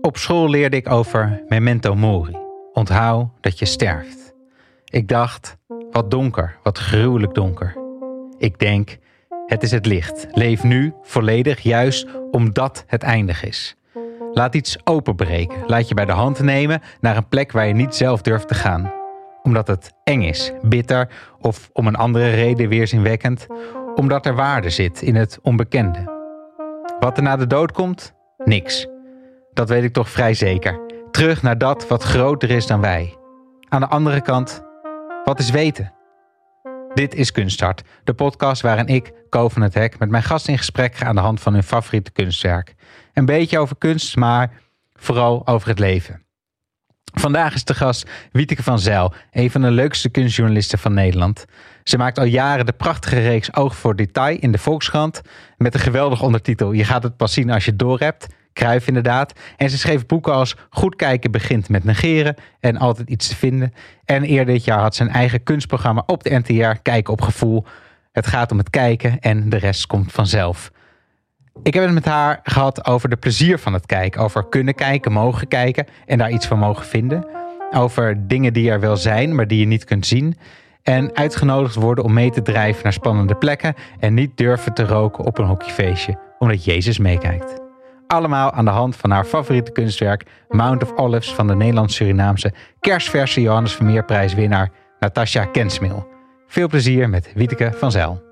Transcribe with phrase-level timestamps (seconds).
[0.00, 2.36] Op school leerde ik over memento mori.
[2.72, 4.34] Onthoud dat je sterft.
[4.84, 5.56] Ik dacht,
[5.90, 7.76] wat donker, wat gruwelijk donker.
[8.38, 8.98] Ik denk,
[9.46, 10.26] het is het licht.
[10.30, 13.76] Leef nu volledig, juist omdat het eindig is.
[14.32, 15.58] Laat iets openbreken.
[15.66, 18.54] Laat je bij de hand nemen naar een plek waar je niet zelf durft te
[18.54, 18.92] gaan.
[19.42, 21.08] Omdat het eng is, bitter
[21.40, 23.46] of om een andere reden weerzinwekkend.
[23.94, 26.10] Omdat er waarde zit in het onbekende.
[27.00, 28.14] Wat er na de dood komt?
[28.44, 28.91] Niks.
[29.52, 30.80] Dat weet ik toch vrij zeker.
[31.10, 33.16] Terug naar dat wat groter is dan wij.
[33.68, 34.62] Aan de andere kant,
[35.24, 35.92] wat is weten?
[36.94, 40.58] Dit is Kunsthart, de podcast waarin ik, Ko van het Hek, met mijn gasten in
[40.58, 42.74] gesprek ga aan de hand van hun favoriete kunstwerk.
[43.12, 44.52] Een beetje over kunst, maar
[44.94, 46.22] vooral over het leven.
[47.14, 51.44] Vandaag is de gast Wieteke van Zijl, een van de leukste kunstjournalisten van Nederland.
[51.84, 55.20] Ze maakt al jaren de prachtige reeks Oog voor Detail in de Volkskrant.
[55.56, 58.26] Met een geweldige ondertitel Je gaat het pas zien als je het doorhebt.
[58.52, 59.32] Kruif inderdaad.
[59.56, 63.74] En ze schreef boeken als Goed kijken begint met negeren en altijd iets te vinden.
[64.04, 67.64] En eerder dit jaar had ze een eigen kunstprogramma op de NTR, Kijken op gevoel.
[68.12, 70.70] Het gaat om het kijken en de rest komt vanzelf.
[71.62, 74.20] Ik heb het met haar gehad over de plezier van het kijken.
[74.20, 77.26] Over kunnen kijken, mogen kijken en daar iets van mogen vinden.
[77.70, 80.36] Over dingen die er wel zijn, maar die je niet kunt zien.
[80.82, 83.74] En uitgenodigd worden om mee te drijven naar spannende plekken.
[83.98, 87.61] En niet durven te roken op een hockeyfeestje, omdat Jezus meekijkt.
[88.12, 93.40] Allemaal aan de hand van haar favoriete kunstwerk Mount of Olives van de Nederlands-Surinaamse kerstverse
[93.40, 96.06] Johannes Vermeerprijswinnaar Natasja Kensmil.
[96.46, 98.22] Veel plezier met Wieteke van Zijl.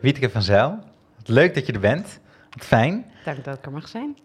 [0.00, 0.78] Wieteke van Zijl,
[1.28, 2.20] leuk dat je er bent.
[2.50, 3.04] Wat fijn.
[3.24, 4.16] Dank dat ik er mag zijn.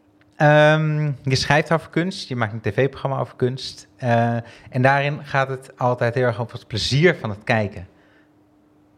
[0.41, 3.87] Um, je schrijft over kunst, je maakt een tv-programma over kunst.
[4.03, 4.35] Uh,
[4.69, 7.87] en daarin gaat het altijd heel erg over het plezier van het kijken.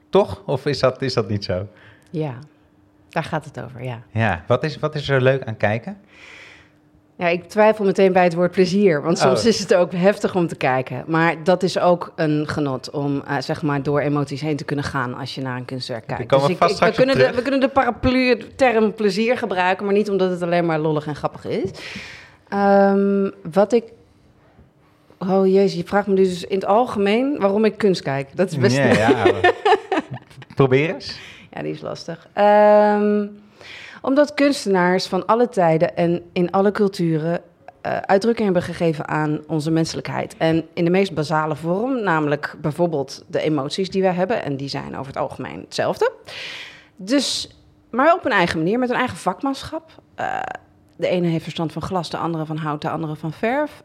[0.10, 0.44] Toch?
[0.46, 1.68] Of is dat, is dat niet zo?
[2.10, 2.38] Ja,
[3.10, 4.02] daar gaat het over, ja.
[4.12, 5.98] Ja, wat is, wat is er leuk aan kijken?
[7.20, 9.02] Ja, ik twijfel meteen bij het woord plezier.
[9.02, 9.46] Want soms oh.
[9.46, 11.04] is het ook heftig om te kijken.
[11.08, 14.86] Maar dat is ook een genot om uh, zeg maar door emoties heen te kunnen
[14.86, 16.30] gaan als je naar een kunstwerk kijkt.
[16.30, 20.30] Dus ik, ik, we, kunnen de, we kunnen de paraplu-term plezier gebruiken, maar niet omdat
[20.30, 21.72] het alleen maar lollig en grappig is.
[22.54, 23.84] Um, wat ik
[25.18, 28.36] Oh jezus, je vraagt me dus in het algemeen waarom ik kunst kijk.
[28.36, 28.76] Dat is best...
[28.76, 29.26] Ja, ja.
[30.56, 31.20] Probeer eens.
[31.52, 32.28] Ja, die is lastig.
[32.38, 33.40] Um,
[34.02, 37.42] omdat kunstenaars van alle tijden en in alle culturen
[37.86, 40.36] uh, uitdrukking hebben gegeven aan onze menselijkheid.
[40.38, 44.44] En in de meest basale vorm, namelijk bijvoorbeeld de emoties die wij hebben.
[44.44, 46.12] En die zijn over het algemeen hetzelfde.
[46.96, 47.58] Dus,
[47.90, 49.92] maar op een eigen manier, met een eigen vakmanschap.
[50.20, 50.40] Uh,
[50.96, 53.84] de ene heeft verstand van glas, de andere van hout, de andere van verf.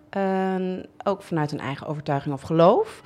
[1.05, 3.03] Ook vanuit een eigen overtuiging of geloof.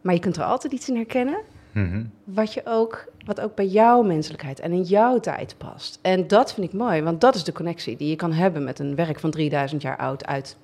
[0.00, 1.38] Maar je kunt er altijd iets in herkennen.
[1.74, 5.98] Mm Wat, je ook, wat ook bij jouw menselijkheid en in jouw tijd past.
[6.02, 8.78] En dat vind ik mooi, want dat is de connectie die je kan hebben met
[8.78, 10.56] een werk van 3000 jaar oud uit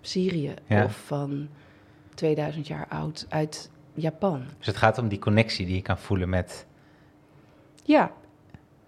[0.00, 0.54] Syrië.
[0.68, 1.48] Of van
[2.14, 4.42] 2000 jaar oud uit Japan.
[4.58, 6.66] Dus het gaat om die connectie die je kan voelen met.
[7.84, 8.12] Ja.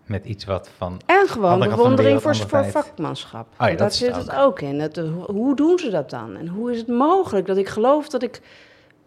[0.05, 1.01] Met iets wat van.
[1.07, 3.47] En gewoon bewondering voor, voor vakmanschap.
[3.61, 4.81] Oh ja, dat, zit het ook in.
[4.81, 6.37] Het, hoe doen ze dat dan?
[6.37, 8.41] En hoe is het mogelijk dat ik geloof dat ik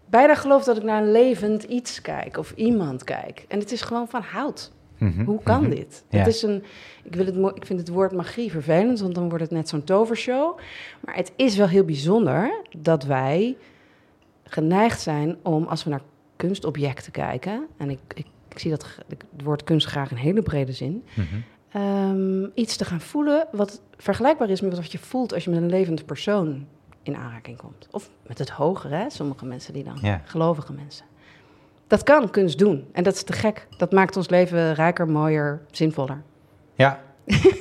[0.09, 3.46] bijna geloof dat ik naar een levend iets kijk of iemand kijk.
[3.47, 4.72] En het is gewoon van hout.
[4.97, 5.70] Mhm, Hoe kan mhm.
[5.70, 6.03] dit?
[6.09, 6.64] Het is een,
[7.03, 9.84] ik, wil het, ik vind het woord magie vervelend, want dan wordt het net zo'n
[9.84, 10.58] tovershow.
[11.06, 13.58] Maar het is wel heel bijzonder dat wij
[14.44, 16.02] geneigd zijn om, als we naar
[16.36, 20.74] kunstobjecten kijken, en ik, ik, ik zie dat het woord kunst graag in hele brede
[20.74, 21.25] zin, mhm.
[21.72, 25.62] ehm, iets te gaan voelen wat vergelijkbaar is met wat je voelt als je met
[25.62, 26.68] een levende persoon
[27.09, 27.88] in aanraking komt.
[27.92, 29.09] Of met het hogere, hè?
[29.09, 30.22] sommige mensen die dan, ja.
[30.25, 31.06] gelovige mensen.
[31.88, 32.90] Dat kan kunst doen.
[32.92, 33.68] En dat is te gek.
[33.78, 36.22] Dat maakt ons leven rijker, mooier, zinvoller.
[36.75, 37.00] Ja,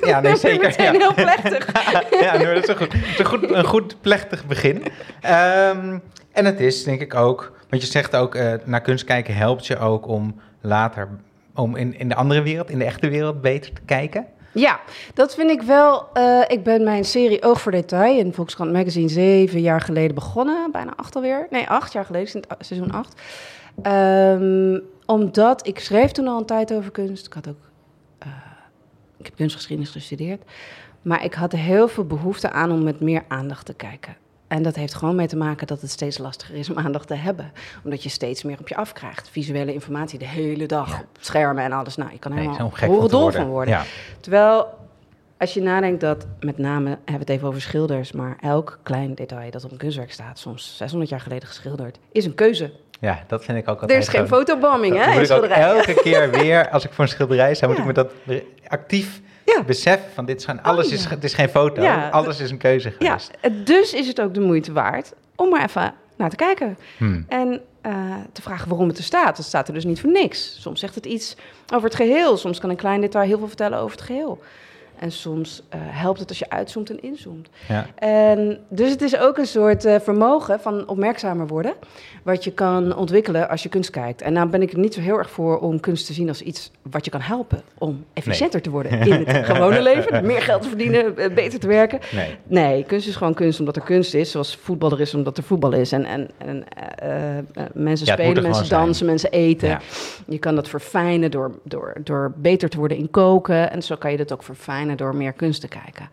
[0.01, 0.81] ja, nee, zeker.
[0.81, 0.91] ja.
[0.91, 1.71] heel plechtig.
[2.21, 4.75] ja, nee, dat is een goed, een goed, een goed plechtig begin.
[4.75, 6.01] Um,
[6.31, 9.67] en het is, denk ik ook, want je zegt ook, uh, naar kunst kijken helpt
[9.67, 11.07] je ook om later,
[11.55, 14.25] om in, in de andere wereld, in de echte wereld, beter te kijken.
[14.53, 14.79] Ja,
[15.13, 16.07] dat vind ik wel.
[16.13, 20.71] Uh, ik ben mijn serie Oog voor Detail in Volkskrant Magazine zeven jaar geleden begonnen.
[20.71, 21.47] Bijna acht alweer.
[21.49, 23.21] Nee, acht jaar geleden, seizoen acht.
[23.83, 27.25] Um, omdat ik schreef toen al een tijd over kunst.
[27.25, 27.69] Ik had ook.
[28.23, 28.33] Uh,
[29.17, 30.41] ik heb kunstgeschiedenis gestudeerd.
[31.01, 34.15] Maar ik had heel veel behoefte aan om met meer aandacht te kijken.
[34.49, 37.13] En dat heeft gewoon mee te maken dat het steeds lastiger is om aandacht te
[37.13, 37.51] hebben.
[37.83, 39.29] Omdat je steeds meer op je afkrijgt.
[39.29, 41.95] Visuele informatie de hele dag op schermen en alles.
[41.95, 43.73] Nou, je kan helemaal nee, dol van worden.
[43.73, 43.83] Ja.
[44.19, 44.67] Terwijl
[45.37, 49.15] als je nadenkt dat, met name, hebben we het even over schilders, maar elk klein
[49.15, 52.71] detail dat op een kunstwerk staat, soms 600 jaar geleden geschilderd, is een keuze.
[52.99, 53.91] Ja, dat vind ik ook altijd.
[53.91, 55.13] Er is geen fotobombing, hè?
[55.13, 57.93] Moet ik ook elke keer weer, als ik voor een schilderij sta, moet ik me
[57.93, 58.11] dat
[58.67, 59.21] actief
[59.55, 59.63] ja.
[59.63, 61.81] beseffen van dit gewoon, alles oh, is, het is geen foto,
[62.11, 63.31] alles is een keuze geweest.
[63.41, 66.77] Ja, dus is het ook de moeite waard om maar even naar te kijken.
[66.97, 67.25] Hmm.
[67.27, 69.37] En uh, te vragen waarom het er staat.
[69.37, 70.61] Het staat er dus niet voor niks.
[70.61, 71.35] Soms zegt het iets
[71.73, 72.37] over het geheel.
[72.37, 74.41] Soms kan een klein detail heel veel vertellen over het geheel.
[74.99, 77.49] En soms uh, helpt het als je uitzoomt en inzoomt.
[77.67, 77.85] Ja.
[77.95, 81.73] En dus het is ook een soort uh, vermogen van opmerkzamer worden,
[82.23, 84.21] wat je kan ontwikkelen als je kunst kijkt.
[84.21, 86.41] En nou ben ik er niet zo heel erg voor om kunst te zien als
[86.41, 90.61] iets wat je kan helpen om efficiënter te worden in het gewone leven, meer geld
[90.61, 91.99] te verdienen, eh, beter te werken.
[92.11, 92.37] Nee.
[92.47, 92.83] nee.
[92.83, 95.73] kunst is gewoon kunst omdat er kunst is, zoals voetbal er is omdat er voetbal
[95.73, 95.91] is.
[95.91, 96.63] En, en, en
[97.03, 99.69] uh, mensen spelen, mensen dansen, mensen eten.
[99.69, 99.79] Ja.
[100.27, 103.71] Je kan dat verfijnen door, door, door beter te worden in koken.
[103.71, 106.09] En zo kan je dat ook verfijnen door meer kunst te kijken.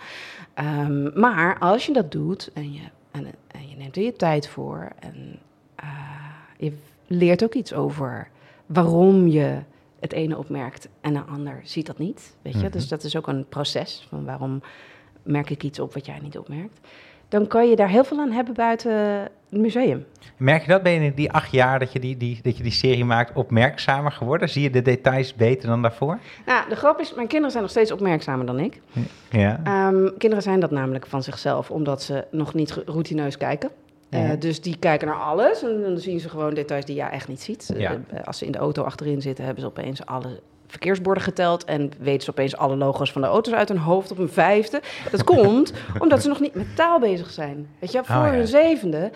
[0.55, 4.49] Ehm, maar als je dat doet en je, en, en je neemt er je tijd
[4.49, 5.39] voor en
[5.81, 5.91] uh,
[6.59, 6.73] je
[7.07, 8.29] leert ook iets over
[8.67, 9.59] waarom je
[10.01, 12.37] het ene opmerkt en de ander ziet dat niet.
[12.43, 12.59] Weet je?
[12.59, 12.71] Mhm.
[12.71, 14.63] Dus dat is ook een proces van waarom
[15.23, 16.81] merk ik iets op wat jij niet opmerkt
[17.29, 20.07] dan kan je daar heel veel aan hebben buiten het museum.
[20.37, 20.83] Merk je dat?
[20.83, 23.37] Ben je in die acht jaar dat je die, die, dat je die serie maakt
[23.37, 24.49] opmerkzamer geworden?
[24.49, 26.19] Zie je de details beter dan daarvoor?
[26.47, 28.81] Nou, de grap is, mijn kinderen zijn nog steeds opmerkzamer dan ik.
[29.31, 29.89] Ja.
[29.89, 33.71] Um, kinderen zijn dat namelijk van zichzelf, omdat ze nog niet routineus kijken.
[34.11, 37.29] Uh, dus die kijken naar alles en dan zien ze gewoon details die jij echt
[37.29, 37.71] niet ziet.
[37.77, 37.93] Ja.
[37.93, 41.91] Uh, als ze in de auto achterin zitten, hebben ze opeens alle verkeersborden geteld en
[41.99, 44.81] weten ze opeens alle logo's van de auto's uit hun hoofd op een vijfde.
[45.11, 47.69] Dat komt omdat ze nog niet met taal bezig zijn.
[47.79, 49.11] Weet je, voor oh, hun zevende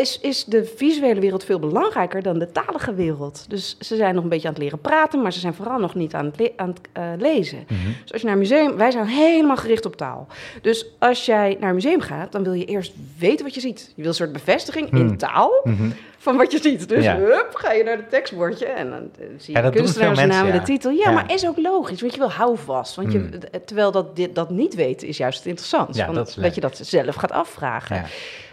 [0.00, 3.44] is, is de visuele wereld veel belangrijker dan de talige wereld.
[3.48, 5.94] Dus ze zijn nog een beetje aan het leren praten, maar ze zijn vooral nog
[5.94, 7.64] niet aan het, aan het eh, lezen.
[7.68, 7.90] Mhm.
[8.02, 10.26] Dus als je naar een museum, wij zijn helemaal gericht op taal.
[10.62, 13.92] Dus als jij naar een museum gaat, dan wil je eerst weten wat je ziet.
[13.94, 15.16] Je wil een soort bevestiging in mhm.
[15.16, 15.60] taal.
[15.64, 15.90] Mhm.
[16.26, 16.88] Van wat je ziet.
[16.88, 20.52] Dus hup, ga je naar het tekstbordje en dan eh, zie je ja, kunstenaarsnaam en
[20.52, 20.90] de titel.
[20.90, 22.94] Ja, maar is ook logisch, want je wil houvast.
[22.94, 23.28] Want je,
[23.64, 25.96] terwijl dat, dit, dat niet weten is juist het interessant.
[25.96, 28.04] Ja, dat, dat je dat zelf gaat afvragen.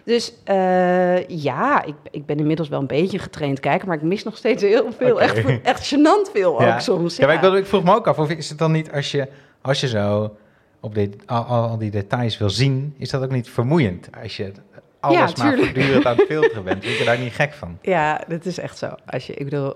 [0.04, 4.24] Dus uh, ja, ik, ik ben inmiddels wel een beetje getraind kijken, maar ik mis
[4.24, 5.22] nog steeds heel veel.
[5.22, 7.16] Echt, echt gênant veel ook soms.
[7.16, 9.28] Ja, maar ik, ik, vroeg me ook af, of is het dan niet als je,
[9.62, 10.36] als je zo
[10.80, 14.52] op dit, al, al, die details wil zien, is dat ook niet vermoeiend als je
[15.04, 16.84] alles maar voortdurend aan het filteren bent?
[16.84, 17.78] Word je daar niet gek van?
[17.82, 18.96] Ja, dat is echt zo.
[19.06, 19.76] Als je, ik bedoel,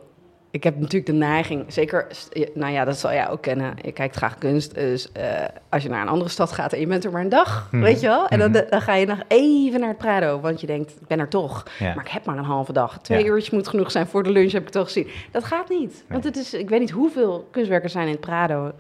[0.52, 2.08] ik heb natuurlijk de neiging, zeker,
[2.54, 3.74] nou ja, dat zal jij ook kennen.
[3.82, 4.76] Je kijkt graag kunst.
[4.76, 5.24] Dus uh,
[5.70, 7.84] als je naar een andere stad gaat en je bent er maar een dag, mhm.
[7.84, 8.28] weet je wel?
[8.28, 8.70] En dan, mhm.
[8.70, 11.64] dan, ga je nog even naar het Prado, want je denkt, ik ben er toch.
[11.80, 13.00] Maar ik heb maar een halve dag.
[13.02, 15.08] Twee uurtjes moet genoeg zijn voor de lunch, heb ik toch gezien.
[15.32, 16.04] Dat gaat niet.
[16.10, 18.68] Want het is, ik weet niet hoeveel kunstwerkers zijn in het Prado.
[18.68, 18.74] Ik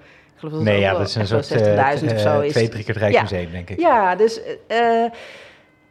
[0.43, 2.39] geloof dat nee, ja, dat is een soort 60.000 uh, of eh, zo.
[2.39, 3.79] Is twee, drie keer het Rijksmuseum, denk ik.
[3.79, 4.39] Ja, dus...
[4.71, 5.05] Uh,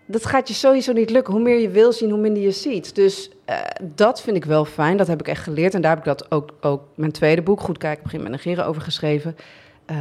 [0.06, 1.32] dat gaat je sowieso niet lukken.
[1.32, 2.94] Hoe meer je wil zien, hoe minder je ziet.
[2.94, 4.96] Dus uh, dat vind ik wel fijn.
[4.96, 5.74] Dat heb ik echt geleerd.
[5.74, 8.66] En daar heb ik dat ook, ook mijn tweede boek, Goed Kijken, Begin met Negeren,
[8.66, 9.36] over geschreven.
[9.90, 9.96] Uh,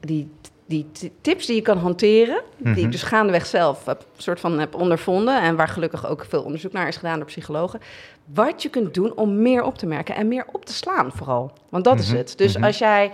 [0.00, 0.30] die,
[0.66, 0.86] die
[1.20, 2.90] tips die je kan hanteren, die ik mhm.
[2.90, 5.42] dus gaandeweg zelf heb, soort van heb ondervonden.
[5.42, 7.80] En waar gelukkig ook veel onderzoek naar is gedaan door psychologen.
[8.24, 11.52] Wat je kunt doen om meer op te merken en meer op te slaan, vooral.
[11.68, 12.16] Want dat is mhm.
[12.16, 12.34] het.
[12.36, 12.64] Dus mhm.
[12.64, 13.12] als jij, uh,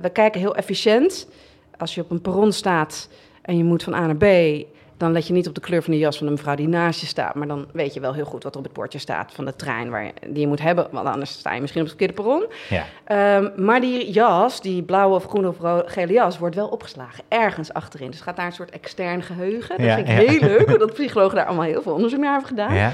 [0.00, 1.28] we kijken heel efficiënt.
[1.78, 3.08] Als je op een perron staat
[3.42, 4.24] en je moet van A naar B
[5.02, 7.00] dan let je niet op de kleur van de jas van de mevrouw die naast
[7.00, 7.34] je staat.
[7.34, 9.56] Maar dan weet je wel heel goed wat er op het bordje staat van de
[9.56, 10.88] trein waar je, die je moet hebben.
[10.90, 12.46] Want anders sta je misschien op het verkeerde perron.
[12.68, 12.84] Ja.
[13.04, 17.24] Ehm, maar die jas, die blauwe of groene of gele jas, wordt wel opgeslagen.
[17.28, 18.10] Ergens achterin.
[18.10, 19.78] Dus gaat naar een soort extern geheugen.
[19.78, 20.78] Dat vind ik heel leuk.
[20.82, 22.92] Dat psychologen daar allemaal heel veel onderzoek naar hebben gedaan.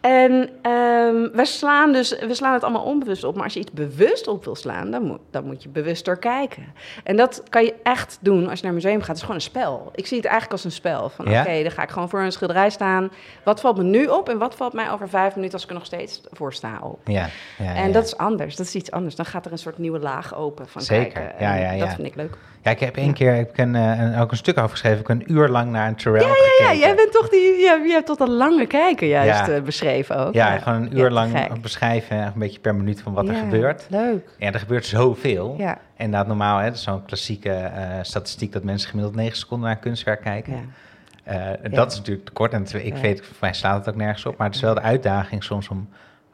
[0.00, 0.32] En
[0.70, 3.34] um, we, slaan dus, we slaan het allemaal onbewust op.
[3.34, 6.72] Maar als je iets bewust op wil slaan, dan moet, dan moet je bewuster kijken.
[7.04, 9.06] En dat kan je echt doen als je naar een museum gaat.
[9.06, 9.90] Het is gewoon een spel.
[9.94, 11.08] Ik zie het eigenlijk als een spel.
[11.08, 13.10] Van oké, dan ga ik gewoon voor een schilderij staan.
[13.44, 15.74] Wat valt me nu op en wat valt mij over vijf minuten als ik er
[15.74, 17.00] nog steeds voor sta op?
[17.04, 17.28] Ja,
[17.58, 18.56] ja en dat is anders.
[18.56, 19.14] Dat is iets anders.
[19.14, 21.12] Dan gaat er een soort nieuwe laag open van Zeker.
[21.12, 21.34] kijken.
[21.40, 21.84] Ja, ja, ja.
[21.84, 22.36] Dat vind ik leuk.
[22.62, 25.00] Ja, ik heb één keer heb ik een, eh, een, ook een stuk over geschreven.
[25.00, 27.40] Ik heb een uur lang naar een Terrell ja, ja, ja, jij bent toch die,
[27.40, 30.34] je, je hebt toch dat lange kijken juist uh, beschreven ook.
[30.34, 33.86] Ja, gewoon een uur lang beschrijven, een beetje per minuut van wat er gebeurt.
[33.88, 34.28] Leuk.
[34.38, 35.54] Ja, er gebeurt zoveel.
[35.58, 35.78] Ja.
[35.96, 39.82] En dat normaal, hè, zo'n klassieke uh, statistiek dat mensen gemiddeld 9 seconden naar een
[39.82, 40.52] kunstwerk kijken.
[40.52, 41.56] Ja.
[41.70, 42.52] Dat is natuurlijk te kort.
[42.52, 44.36] En ik weet, voor mij slaat het ook nergens op.
[44.36, 45.88] Maar het is wel de uitdaging soms om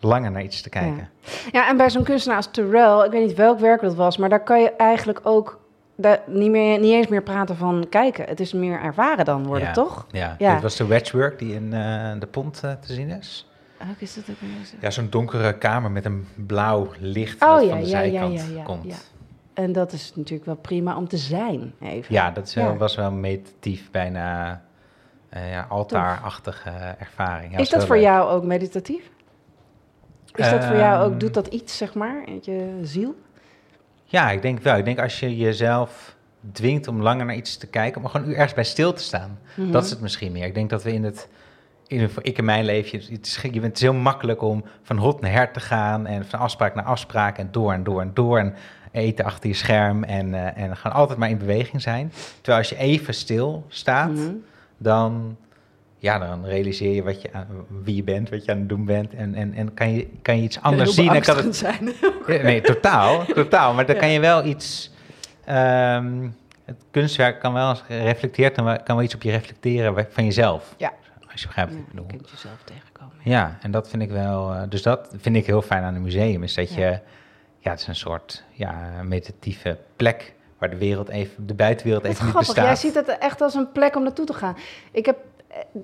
[0.05, 1.09] langer naar iets te kijken.
[1.21, 4.17] Ja, ja en bij zo'n kunstenaar als Terrell, ik weet niet welk werk dat was,
[4.17, 5.61] maar daar kan je eigenlijk ook
[6.27, 8.25] niet, meer, niet eens meer praten van kijken.
[8.25, 10.07] Het is meer ervaren dan worden, toch?
[10.11, 10.35] Ja.
[10.39, 13.49] ja, dit was de wedgework die in uh, de pont uh, te zien is.
[13.83, 14.37] Ook oh, is dat ook
[14.81, 19.13] Ja, zo'n donkere kamer met een blauw licht oh, dat ja, van de zijkant komt.
[19.55, 22.15] En dat is natuurlijk wel prima om te zijn, even.
[22.15, 24.63] Ja, dat was wel meditatief, bijna
[25.37, 27.53] uh, ja, altaarachtige ervaring.
[27.53, 29.11] Ja, is dat voor jou ook meditatief?
[30.35, 31.19] Is dat voor jou ook, ehm.
[31.19, 33.15] doet dat iets, zeg maar, in je ziel?
[34.05, 34.77] Ja, ik denk wel.
[34.77, 36.17] Ik denk als je jezelf
[36.53, 39.39] dwingt om langer naar iets te kijken, om gewoon ergens bij stil te staan.
[39.57, 39.71] Mhm.
[39.71, 40.45] Dat is het misschien meer.
[40.45, 41.29] Ik denk dat we in het,
[41.87, 44.97] in ik in mijn leven, het is, je bent het is heel makkelijk om van
[44.97, 48.11] hot naar her te gaan en van afspraak naar afspraak en door en door en
[48.15, 48.55] door en
[48.91, 52.13] eten achter je scherm en, uh, en gewoon altijd maar in beweging zijn.
[52.35, 54.33] Terwijl als je even stil staat, mhm.
[54.77, 55.37] dan
[56.05, 57.31] ja, dan realiseer je wat je
[57.83, 59.15] wie je bent, wat je aan het doen bent.
[59.15, 61.15] En, en, en kan, je, kan je iets anders zien.
[61.15, 61.93] En kan het zijn.
[62.27, 63.75] nee, totaal, totaal.
[63.75, 64.91] Maar dan kan je wel iets.
[65.49, 70.75] Um, het kunstwerk kan wel reflecteert, kan wel iets op je reflecteren van jezelf.
[70.77, 70.93] Ja.
[71.33, 72.07] Als je begrijpt wat ik bedoel.
[72.07, 73.17] Je kunt jezelf tegenkomen.
[73.23, 73.59] Ja.
[73.61, 74.53] en dat vind ik wel.
[74.53, 76.43] Uh, dus dat vind ik heel fijn aan een museum.
[76.43, 77.01] Is dat je.
[77.59, 82.25] Ja, het is een soort ja, meditatieve plek waar de wereld even, de buitenwereld even
[82.25, 82.65] niet bestaat.
[82.65, 84.57] Jij ziet het echt als een plek om naartoe te gaan.
[84.93, 85.17] Ik heb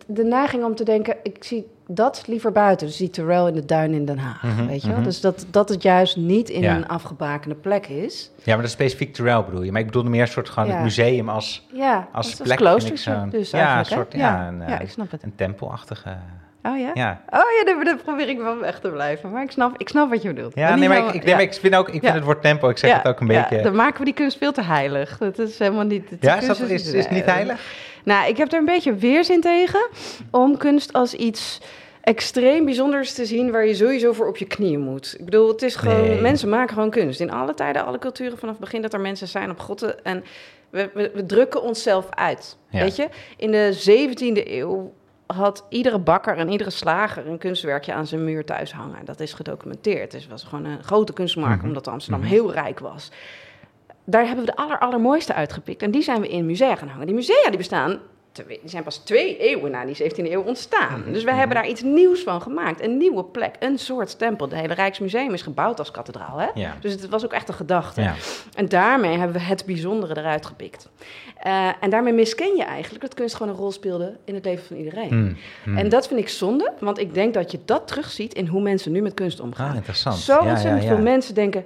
[0.07, 2.87] de neiging om te denken, ik zie dat liever buiten.
[2.87, 4.97] Dus die Terrell in de duin in Den Haag, mhm, weet je wel?
[4.97, 5.05] Mhm.
[5.05, 8.31] Dus dat, dat het juist niet in een afgebakende plek is.
[8.37, 9.73] Ja, maar dat is specifiek Terrell bedoel je.
[9.73, 12.57] Maar ik bedoelde meer een soort gewoon het museum als, ja, als plek.
[12.57, 15.23] Kloosters, dus ja, een soort, ja, een, ja, ik snap het.
[15.23, 16.17] Een tempelachtige...
[16.63, 16.91] Oh ja?
[16.95, 17.23] ja?
[17.31, 19.31] Oh ja, daar, probeer ik wel weg te blijven.
[19.31, 20.55] Maar ik snap, ik snap wat je bedoelt.
[20.55, 22.97] Ja, nee, maar ik, ik, ik vind ook, ik vind het woord tempo, ik zeg
[22.97, 23.57] het ook een beetje...
[23.57, 25.19] Ja, dan maken we die kunst veel te heilig.
[25.19, 26.09] Dat is helemaal niet...
[26.21, 27.61] Ja, is, dat, is, is, niet heilig?
[28.05, 29.89] Nou, ik heb er een beetje weerzin tegen
[30.31, 31.61] om kunst als iets
[32.01, 35.15] extreem bijzonders te zien waar je sowieso voor op je knieën moet.
[35.19, 37.21] Ik bedoel, het is gewoon, mensen maken gewoon kunst.
[37.21, 40.05] In alle tijden, alle culturen, vanaf het begin dat er mensen zijn op goden.
[40.05, 40.25] En
[40.71, 43.09] we, we, we drukken onszelf uit, weet je.
[43.37, 44.93] In de 17e eeuw
[45.35, 49.05] had iedere bakker en iedere slager een kunstwerkje aan zijn muur thuis hangen.
[49.05, 50.13] Dat is gedocumenteerd.
[50.13, 52.31] Het was gewoon een grote kunstmarkt, mm omdat Amsterdam mhm.
[52.31, 53.11] heel rijk was
[54.11, 55.83] daar hebben we de aller, allermooiste uitgepikt.
[55.83, 57.07] En die zijn we in musea gaan hangen.
[57.07, 57.99] Die musea die bestaan,
[58.47, 61.01] die zijn pas twee eeuwen na die 17e eeuw ontstaan.
[61.01, 61.65] Mhm, dus wij hebben mhm.
[61.65, 62.83] daar iets nieuws van gemaakt.
[62.83, 64.49] Een nieuwe plek, een soort tempel.
[64.49, 66.39] Het hele Rijksmuseum is gebouwd als kathedraal.
[66.39, 66.73] Hè?
[66.81, 68.01] Dus het was ook echt een gedachte.
[68.01, 68.15] Ja.
[68.55, 70.89] En daarmee hebben we het bijzondere eruit gepikt.
[71.47, 74.65] Uh, en daarmee misken je eigenlijk dat kunst gewoon een rol speelde in het leven
[74.65, 75.37] van iedereen.
[75.65, 78.63] Mhm, en dat vind ik zonde, want ik denk dat je dat terugziet in hoe
[78.63, 79.71] mensen nu met kunst omgaan.
[79.71, 80.17] Ah, interessant.
[80.17, 81.65] Zo ontzettend veel mensen denken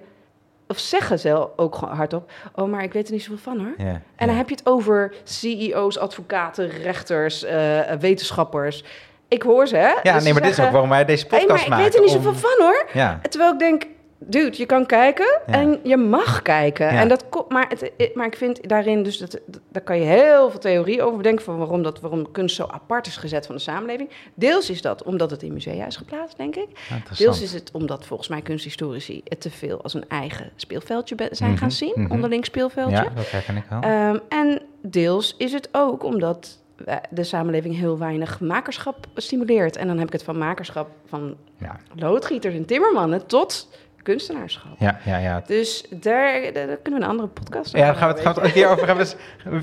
[0.75, 3.75] of zeggen ze ook hardop: Oh, maar ik weet er niet zoveel van hoor.
[3.87, 8.85] Ja, en dan heb je het over CEO's, advocaten, rechters, uh, wetenschappers.
[9.28, 9.93] Ik hoor ze, hè?
[10.02, 11.69] Ja, nee, maar dit is ook waarom wij deze podcast maken.
[11.69, 12.87] Maar ik weet er niet zoveel van hoor.
[12.93, 13.21] Ja.
[13.28, 13.87] Terwijl ik denk,
[14.26, 16.88] dude, je kan kijken en je mag kijken.
[16.88, 19.40] En dat, maar, het, maar ik vind daarin, dus dat,
[19.73, 23.07] daar kan je heel veel theorie over bedenken van waarom, dat, waarom kunst zo apart
[23.07, 24.11] is gezet van de samenleving.
[24.35, 26.69] Deels is dat omdat het in musea is geplaatst, denk ik.
[27.16, 31.59] Deels is het omdat volgens mij kunsthistorici het te veel als een eigen speelveldje zijn
[31.59, 32.97] gaan mhm, zien, mm onderling speelveldje.
[32.97, 33.85] Ja, dat herken ik wel.
[33.85, 36.62] Um, en deels is het ook omdat
[37.11, 39.76] de samenleving heel weinig makerschap stimuleert.
[39.76, 41.76] En dan heb ik het van makerschap van ja.
[41.95, 43.69] loodgieters en timmermannen tot
[44.04, 44.78] kunstenaarschap.
[44.78, 45.42] Ja, ja, ja.
[45.46, 48.34] Dus daar, daar, kunnen we een andere podcast over Ja, daar gaan we het, gaan
[48.34, 49.06] we het een keer over hebben.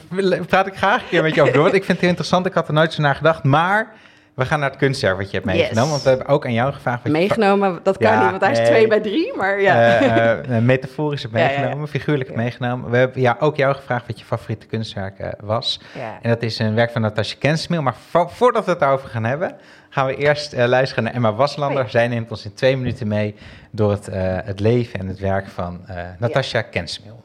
[0.10, 1.64] Dus, praat ik graag een keer met je over door.
[1.64, 2.46] Want ik vind het heel interessant.
[2.46, 3.44] Ik had er nooit zo naar gedacht.
[3.44, 3.94] Maar
[4.34, 5.90] we gaan naar het kunstwerk wat je hebt meegenomen.
[5.90, 7.08] Want we hebben ook aan jou gevraagd.
[7.08, 9.34] meegenomen, dat kan niet, want hij is twee bij drie.
[9.38, 10.02] Maar ja.
[10.02, 12.90] Uh, uh, metaforisch heb meegenomen, figuurlijk heb meegenomen.
[12.90, 15.82] We hebben ja, ook jou gevraagd wat je favoriete kunstwerk uh, was.
[16.22, 17.82] En dat is een werk van Natasja Kensmil.
[17.82, 17.96] Maar
[18.28, 19.56] voordat we het daarover gaan hebben,
[19.90, 21.90] gaan we eerst uh, luisteren naar Emma Waslander.
[21.90, 23.36] Zij neemt ons in twee minuten mee
[23.72, 26.66] door het, uh, het leven en het werk van uh, Natasja ja.
[26.66, 27.24] Kensmil.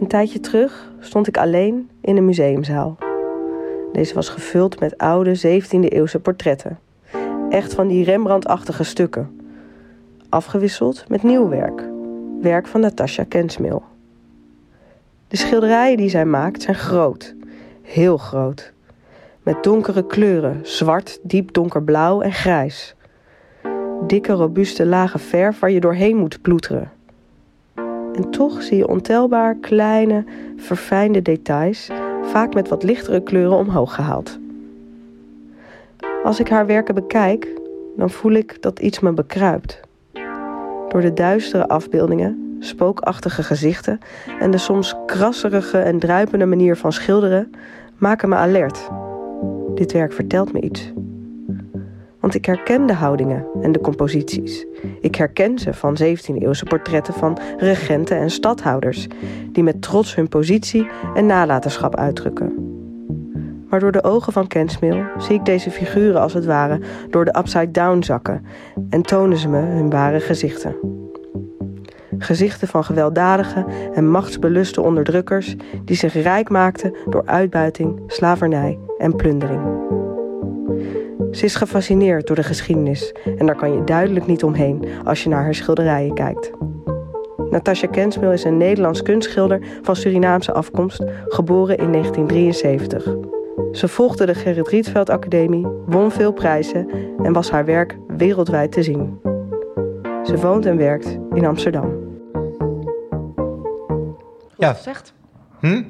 [0.00, 3.03] Een tijdje terug stond ik alleen in een museumzaal.
[3.94, 6.78] Deze was gevuld met oude 17e-eeuwse portretten.
[7.50, 9.40] Echt van die Rembrandt-achtige stukken.
[10.28, 11.82] Afgewisseld met nieuw werk.
[12.40, 13.82] Werk van Natasja Kensmil.
[15.28, 17.34] De schilderijen die zij maakt zijn groot.
[17.82, 18.72] Heel groot
[19.44, 22.94] met donkere kleuren, zwart, diep donkerblauw en grijs.
[24.06, 26.90] Dikke, robuuste lagen verf waar je doorheen moet ploeteren.
[28.12, 30.24] En toch zie je ontelbaar kleine,
[30.56, 31.90] verfijnde details,
[32.24, 34.38] vaak met wat lichtere kleuren omhoog gehaald.
[36.24, 37.60] Als ik haar werken bekijk,
[37.96, 39.80] dan voel ik dat iets me bekruipt.
[40.88, 43.98] Door de duistere afbeeldingen, spookachtige gezichten
[44.40, 47.50] en de soms krasserige en druipende manier van schilderen
[47.96, 48.88] maken me alert.
[49.74, 50.92] Dit werk vertelt me iets.
[52.24, 54.66] Want ik herken de houdingen en de composities.
[55.00, 59.06] Ik herken ze van 17e-eeuwse portretten van regenten en stadhouders,
[59.52, 62.52] die met trots hun positie en nalatenschap uitdrukken.
[63.68, 67.38] Maar door de ogen van Kensmil zie ik deze figuren als het ware door de
[67.38, 68.44] upside down zakken
[68.90, 70.76] en tonen ze me hun ware gezichten.
[72.18, 73.64] Gezichten van gewelddadige
[73.94, 79.84] en machtsbeluste onderdrukkers die zich rijk maakten door uitbuiting, slavernij en plundering.
[81.34, 85.28] Ze is gefascineerd door de geschiedenis en daar kan je duidelijk niet omheen als je
[85.28, 86.50] naar haar schilderijen kijkt.
[87.50, 93.14] Natasja Kensmil is een Nederlands kunstschilder van Surinaamse afkomst, geboren in 1973.
[93.72, 96.88] Ze volgde de Gerrit Rietveld Academie, won veel prijzen
[97.22, 99.20] en was haar werk wereldwijd te zien.
[100.22, 102.02] Ze woont en werkt in Amsterdam.
[104.38, 104.72] Goed ja.
[104.72, 105.12] gezegd.
[105.60, 105.82] Hm?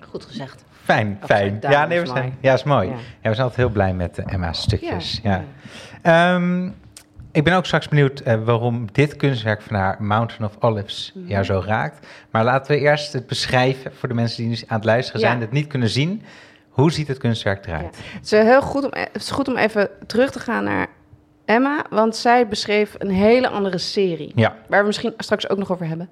[0.00, 0.64] Goed gezegd.
[0.90, 1.58] Fijn, fijn.
[1.60, 2.88] Ja, nee, we zijn, ja, is mooi.
[2.88, 2.94] Ja.
[2.94, 5.20] we zijn altijd heel blij met Emma's stukjes.
[5.22, 5.44] Ja.
[6.02, 6.66] Ehm,
[7.32, 11.26] ik ben ook straks benieuwd uh, waarom dit kunstwerk van haar, Mountain of Olives, mm
[11.26, 12.06] jou zo raakt.
[12.30, 15.40] Maar laten we eerst het beschrijven voor de mensen die nu aan het luisteren zijn,
[15.40, 16.22] het niet kunnen zien.
[16.68, 17.98] Hoe ziet het kunstwerk eruit?
[18.12, 20.86] Het, is heel goed om, het is goed om even terug te gaan naar
[21.50, 24.32] Emma, want zij beschreef een hele andere serie.
[24.34, 24.56] Ja.
[24.68, 26.10] Waar we misschien straks ook nog over hebben.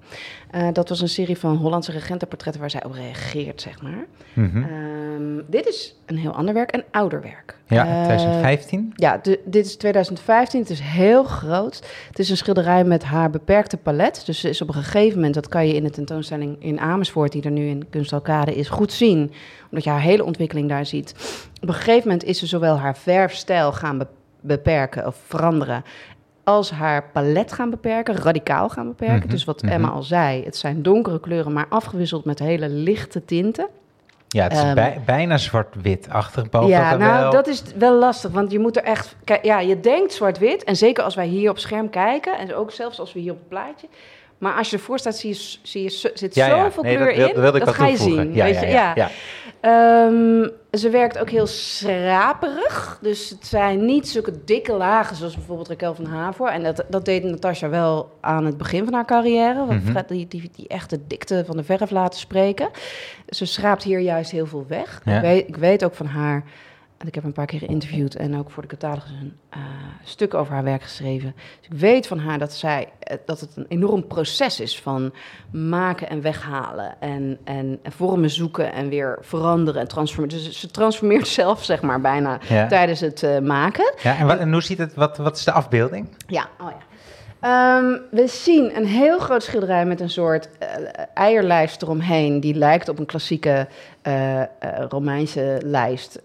[0.55, 4.05] Uh, dat was een serie van Hollandse regentenportretten waar zij op reageert, zeg maar.
[4.33, 5.43] Mm -hmm.
[5.47, 7.57] dit is een heel ander werk, een ouder werk.
[7.67, 8.79] Ja, 2015?
[8.79, 10.59] Uh, ja, de, dit is 2015.
[10.59, 11.81] Het is heel groot.
[12.07, 14.23] Het is een schilderij met haar beperkte palet.
[14.25, 17.31] Dus ze is op een gegeven moment, dat kan je in de tentoonstelling in Amersfoort,
[17.31, 19.31] die er nu in Kunstalkade is, goed zien.
[19.69, 21.13] Omdat je haar hele ontwikkeling daar ziet.
[21.61, 25.83] Op een gegeven moment is ze zowel haar verfstijl gaan beperken beperken of veranderen.
[26.43, 29.19] Als haar palet gaan beperken, radicaal gaan beperken.
[29.19, 29.95] Mhm, dus wat Emma mhm.
[29.95, 33.67] al zei, het zijn donkere kleuren, maar afgewisseld met hele lichte tinten.
[34.27, 36.69] Ja, het is um, bijna zwart-wit achter boven.
[36.69, 39.15] Ja, nou, dat is wel lastig, want je moet er echt...
[39.41, 42.37] Ja, je denkt zwart-wit, en zeker als wij hier op scherm kijken...
[42.37, 43.87] en ook zelfs als we hier op het plaatje...
[44.39, 47.41] Maar als je ervoor staat, zie je, zie je zit zoveel kleur in.
[47.41, 48.33] Dat, dat ga je zien.
[48.33, 48.67] Ja, weet je?
[48.67, 49.09] ja, ja.
[49.61, 52.99] Um, ze werkt ook heel schraperig.
[53.01, 56.47] Dus het zijn niet zulke dikke lagen zoals bijvoorbeeld Raquel van Haver.
[56.47, 59.65] En dat, dat deed Natasja wel aan het begin van haar carrière.
[59.65, 62.69] Want mm die, die, die echte dikte van de verf laten spreken.
[63.27, 65.01] Ze schraapt hier juist heel veel weg.
[65.05, 66.43] Ik, weet, ik weet ook van haar
[67.07, 69.63] ik heb een paar keer geïnterviewd en ook voor de catalogus een uh,
[70.03, 71.35] stuk over haar werk geschreven.
[71.59, 75.13] Dus ik weet van haar dat, zij, eh, dat het een enorm proces is van
[75.51, 76.95] maken en weghalen.
[76.99, 80.37] En, en, vormen zoeken en weer veranderen en transformeren.
[80.37, 83.93] Dus ze transformeert zelf, zeg maar, bijna tijdens het uh, maken.
[84.01, 86.15] Ja, en, wat, en hoe ziet het, wat, wat is de afbeelding?
[86.27, 86.88] Ja, oh ja.
[87.43, 90.67] Um, we zien een heel groot schilderij met een soort uh,
[91.13, 92.39] eierlijst eromheen.
[92.39, 93.67] Die lijkt op een klassieke
[94.07, 94.45] uh, uh,
[94.89, 96.21] Romeinse lijst.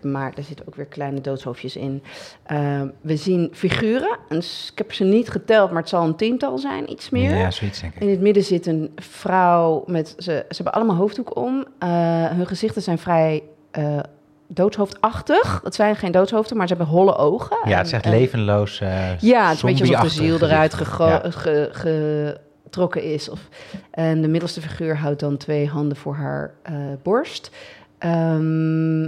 [0.00, 2.02] maar er zitten ook weer kleine doodshoofdjes in.
[2.46, 4.18] Ehm, we zien figuren.
[4.28, 7.36] ik heb ze niet geteld, maar het zal een tiental zijn, iets meer.
[7.36, 8.00] Ja, zoiets denk ik.
[8.02, 10.14] In het midden zit een vrouw met.
[10.18, 11.64] Ze, ze hebben allemaal hoofddoek om.
[12.34, 13.42] hun gezichten zijn vrij
[14.46, 15.60] doodshoofdachtig.
[15.64, 17.56] Het zijn geen doodshoofden, maar ze hebben holle ogen.
[17.64, 18.80] Ja, het is echt levenloos.
[18.80, 20.74] Uh, ja, het is een beetje alsof de ziel eruit
[21.72, 23.28] getrokken is.
[23.28, 23.48] Of,
[23.90, 27.50] en de middelste figuur houdt dan twee handen voor haar uh, borst.
[27.98, 29.02] Um,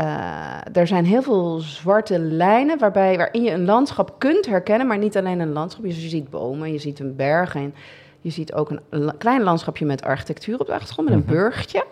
[0.00, 4.98] uh, er zijn heel veel zwarte lijnen waarbij, waarin je een landschap kunt herkennen, maar
[4.98, 5.84] niet alleen een landschap.
[5.84, 7.74] Dus je ziet bomen, je ziet een berg en
[8.20, 11.32] je ziet ook een klein landschapje met architectuur op de achtergrond, met een mhm.
[11.32, 11.84] burgtje.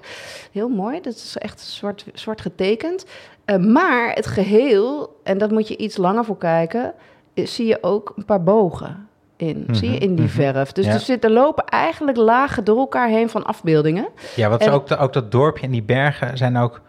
[0.53, 3.05] Heel mooi, dat is echt zwart, zwart getekend.
[3.47, 6.95] Uh, maar het geheel, en dat moet je iets langer voor kijken,
[7.35, 9.67] is, zie je ook een paar bogen in.
[9.71, 10.35] Zie je mhm, in die mhm.
[10.35, 10.73] verf.
[10.73, 14.09] Dus er, zitten, lopen eigenlijk lagen door elkaar heen van afbeeldingen.
[14.37, 16.81] Ja, wat ook, ook dat dorpje en die bergen zijn ook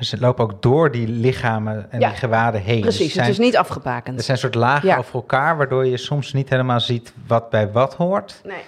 [0.00, 2.80] ze lopen ook door die lichamen en die gewaden heen.
[2.80, 4.18] Precies, het, is niet afgebakend.
[4.18, 7.94] Er zijn soort lagen over elkaar, waardoor je soms niet helemaal ziet wat bij wat
[7.94, 8.40] hoort.
[8.44, 8.62] Nee.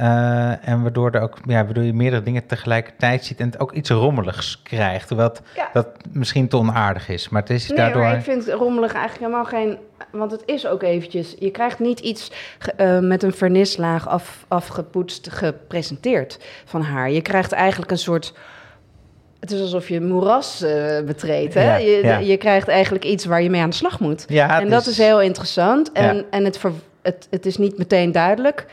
[0.00, 3.72] Uh, en waardoor, er ook, ja, waardoor je meerdere dingen tegelijkertijd ziet en het ook
[3.72, 5.06] iets rommeligs krijgt.
[5.06, 5.32] Terwijl
[5.72, 7.28] dat misschien te onaardig is.
[7.28, 8.06] Maar het is nee, daardoor.
[8.06, 9.78] ik vind rommelig eigenlijk helemaal geen.
[10.10, 11.34] Want het is ook eventjes.
[11.38, 12.32] Je krijgt niet iets
[12.80, 17.10] uh, met een vernislaag af, afgepoetst gepresenteerd van haar.
[17.10, 18.34] Je krijgt eigenlijk een soort.
[19.40, 21.54] Het is alsof je een moeras uh, betreedt.
[21.54, 21.76] Hè?
[21.76, 22.18] je, ja.
[22.18, 24.24] je krijgt eigenlijk iets waar je mee aan de slag moet.
[24.28, 24.88] Ja, en dat is...
[24.88, 25.92] is heel interessant.
[25.92, 26.72] En, en het, ver,
[27.02, 28.66] het, het is niet meteen duidelijk.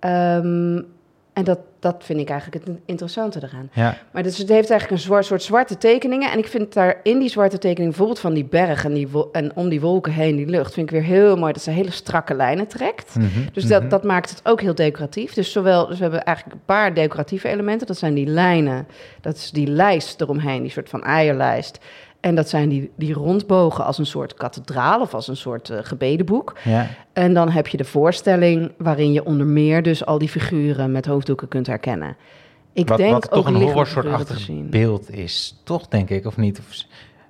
[0.00, 0.86] Um,
[1.32, 3.70] en dat, dat vind ik eigenlijk het interessante eraan.
[3.72, 3.96] Ja.
[4.10, 6.30] Maar dus het heeft eigenlijk een zwart, soort zwarte tekeningen.
[6.30, 9.56] En ik vind daar in die zwarte tekening, bijvoorbeeld van die berg en, die en
[9.56, 12.34] om die wolken heen, die lucht, vind ik weer heel mooi dat ze hele strakke
[12.34, 13.14] lijnen trekt.
[13.14, 13.90] Mm -hmm, dus dat, mhm.
[13.90, 15.34] dat maakt het ook heel decoratief.
[15.34, 17.86] Dus zowel, dus we hebben eigenlijk een paar decoratieve elementen.
[17.86, 18.86] Dat zijn die lijnen,
[19.20, 21.78] dat is die lijst eromheen, die soort van eierlijst.
[22.24, 25.78] En dat zijn die, die rondbogen als een soort kathedraal of als een soort uh,
[25.82, 26.56] gebedenboek.
[26.62, 26.86] Ja.
[27.12, 31.06] En dan heb je de voorstelling waarin je onder meer dus al die figuren met
[31.06, 32.16] hoofddoeken kunt herkennen.
[32.72, 36.58] Ik wat, denk wat toch een horrorsoortachtig beeld is, toch denk ik, of niet?
[36.58, 36.84] Of,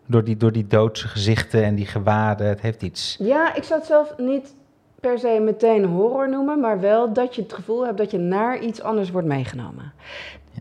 [0.06, 3.16] door, die, door die doodse gezichten en die gewaden, het heeft iets.
[3.18, 4.54] Ja, ik zou het zelf niet
[5.00, 8.58] per se meteen horror noemen, maar wel dat je het gevoel hebt dat je naar
[8.58, 9.92] iets anders wordt meegenomen.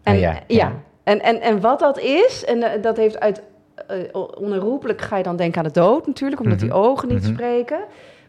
[0.03, 0.71] En, ja, ja.
[1.03, 3.41] En, en, en wat dat is, en eh, dat heeft uit.
[3.91, 6.77] Uh, onherroepelijk ga je dan denken aan de dood natuurlijk, omdat die mhm.
[6.77, 7.33] ogen niet mhm.
[7.33, 7.79] spreken.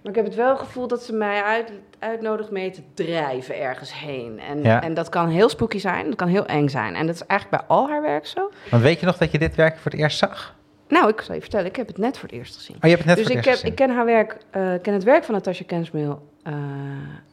[0.03, 4.01] Maar ik heb het wel gevoel dat ze mij uit, uitnodigt mee te drijven ergens
[4.01, 4.41] heen.
[4.41, 6.95] En, en dat kan heel spooky zijn, dat kan heel eng zijn.
[6.95, 8.51] En dat is eigenlijk bij al haar werk zo.
[8.71, 10.55] Want weet je nog dat je dit werk voor het eerst zag?
[10.89, 12.77] Nou, ik zal je vertellen, ik heb het net voor het eerst gezien.
[12.77, 14.37] Oh, je hebt het net dus voor het ik eerst heb, ik ken haar werk,
[14.57, 16.55] uh, ken het werk van Natasha Kensmeel uh,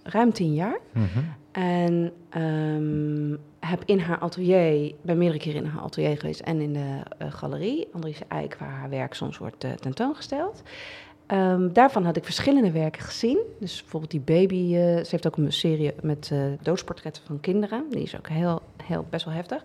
[0.03, 0.77] ruim tien jaar.
[0.91, 1.07] Mm
[1.51, 6.73] En um, heb in haar atelier, ben meerdere keren in haar atelier geweest en in
[6.73, 10.61] de uh, galerie, Andries Eijk, waar haar werk soms wordt tentoongesteld.
[11.27, 13.39] Um, daarvan had ik verschillende werken gezien.
[13.59, 17.85] Dus bijvoorbeeld die baby, uh, ze heeft ook een serie met doodsportretten van kinderen.
[17.89, 19.63] Die is ook heel, heel best wel heftig.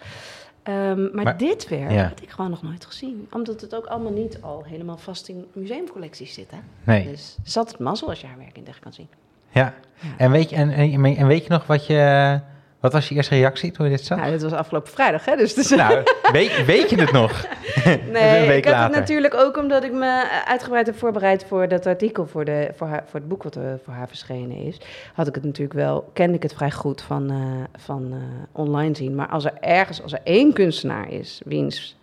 [0.68, 3.28] Um, maar, dit werk had ik gewoon nog nooit gezien.
[3.32, 6.50] Omdat het ook allemaal niet al helemaal vast in museumcollecties zit.
[6.50, 6.58] Hè?
[6.84, 7.04] Nee.
[7.04, 9.08] Dus zat het mazzel als je haar werk in kan zien.
[9.50, 10.08] Ja, ja.
[10.16, 12.40] En, weet je, en, en, en weet je nog wat je
[12.80, 14.18] wat was je eerste reactie toen je dit zag?
[14.18, 15.36] Nou, dit was afgelopen vrijdag, hè?
[15.36, 17.46] Dus, dus nou, weet, weet, je het nog?
[18.12, 22.26] nee, ik had het natuurlijk ook omdat ik me uitgebreid heb voorbereid voor dat artikel
[22.26, 24.80] voor, de, voor, haar, voor het boek wat er voor haar verschenen is.
[25.14, 27.38] Had ik het natuurlijk wel, kende ik het vrij goed van, uh,
[27.76, 28.18] van uh,
[28.52, 29.14] online zien.
[29.14, 31.96] Maar als er ergens, als er één kunstenaar is, wiens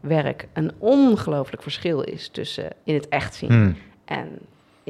[0.00, 3.76] werk een ongelooflijk verschil is tussen in het echt zien hmm.
[4.04, 4.38] en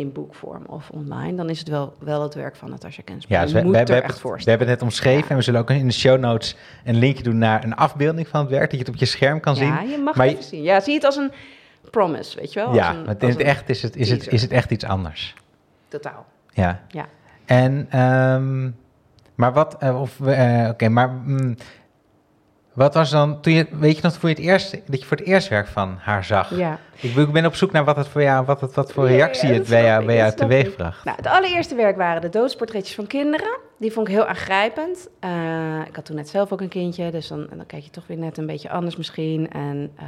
[0.01, 3.39] in boekvorm of online, dan is het wel, wel het werk van Natasha Kensman.
[3.39, 5.61] Ja, dus we, we, we, hebben het, we hebben het net omschreven en we zullen
[5.61, 8.73] ook in de show notes een linkje doen naar een afbeelding van het werk, dat
[8.73, 9.67] je het op je scherm kan zien.
[9.67, 10.63] Ja, je mag maar het even zien.
[10.63, 11.33] Ja, zie het als een
[11.91, 12.75] promise, weet je wel?
[12.75, 15.35] Ja, maar in het echt is het, is, het, is het echt iets anders.
[15.89, 16.27] Totaal.
[16.51, 16.81] Ja.
[16.89, 17.07] ja.
[17.45, 18.77] En, um,
[19.35, 21.11] maar wat, uh, of, uh, oké, maar...
[21.11, 21.57] Mm,
[22.73, 25.17] wat was dan, toen je, weet je nog, voor je het eerst, dat je voor
[25.17, 26.57] het eerst werk van haar zag?
[26.57, 26.79] Ja.
[27.01, 29.69] Ik ben op zoek naar wat, het voor jou, wat, het, wat voor reactie het
[29.69, 31.05] bij jou, bij jou teweeg bracht.
[31.05, 33.59] Nou, het allereerste werk waren de doodsportretjes van kinderen.
[33.79, 35.09] Die vond ik heel aangrijpend.
[35.25, 38.07] Uh, ik had toen net zelf ook een kindje, dus dan, dan kijk je toch
[38.07, 39.51] weer net een beetje anders misschien.
[39.51, 40.07] En uh,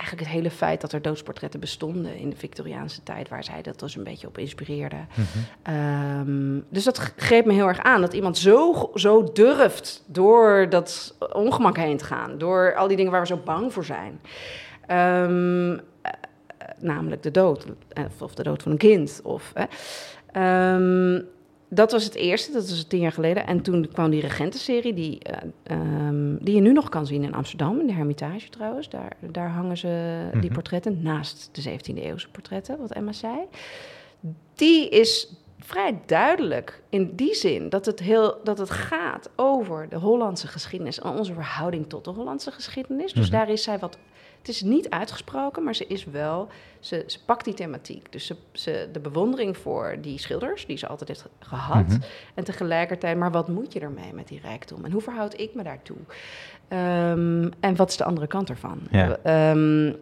[0.00, 3.80] eigenlijk het hele feit dat er doodsportretten bestonden in de Victoriaanse tijd, waar zij dat
[3.80, 4.96] dus een beetje op inspireerde.
[4.96, 5.26] Mm
[5.74, 11.16] um, dus dat greep me heel erg aan, dat iemand zo, zo durft door dat
[11.32, 14.20] ongemak heen te gaan, door al die dingen waar we zo bang voor zijn.
[14.90, 15.80] Um,
[16.78, 17.66] namelijk de dood,
[18.18, 19.20] of de dood van een kind.
[19.24, 19.52] Of,
[20.36, 21.28] um,
[21.72, 23.46] dat was het eerste, dat was tien jaar geleden.
[23.46, 25.20] En toen kwam die regentenserie, die,
[25.70, 28.88] uh, um, die je nu nog kan zien in Amsterdam, in de Hermitage trouwens.
[28.88, 30.52] Daar, daar hangen ze die mhm.
[30.52, 33.36] portretten, naast de 17e eeuwse portretten, wat Emma zei.
[34.54, 39.96] Die is vrij duidelijk in die zin dat het, heel, dat het gaat over de
[39.96, 43.12] Hollandse geschiedenis en onze verhouding tot de Hollandse geschiedenis.
[43.12, 43.36] Dus mhm.
[43.36, 43.98] daar is zij wat
[44.40, 46.48] het is niet uitgesproken, maar ze is wel.
[46.80, 48.12] Ze, ze pakt die thematiek.
[48.12, 51.86] Dus ze, ze, de bewondering voor die schilders, die ze altijd heeft gehad.
[51.86, 52.00] Mhm.
[52.34, 54.84] En tegelijkertijd, maar wat moet je ermee met die rijkdom?
[54.84, 55.96] En hoe verhoud ik me daartoe?
[56.68, 58.80] Um, en wat is de andere kant ervan?
[58.90, 59.50] Ja.
[59.50, 59.96] Um,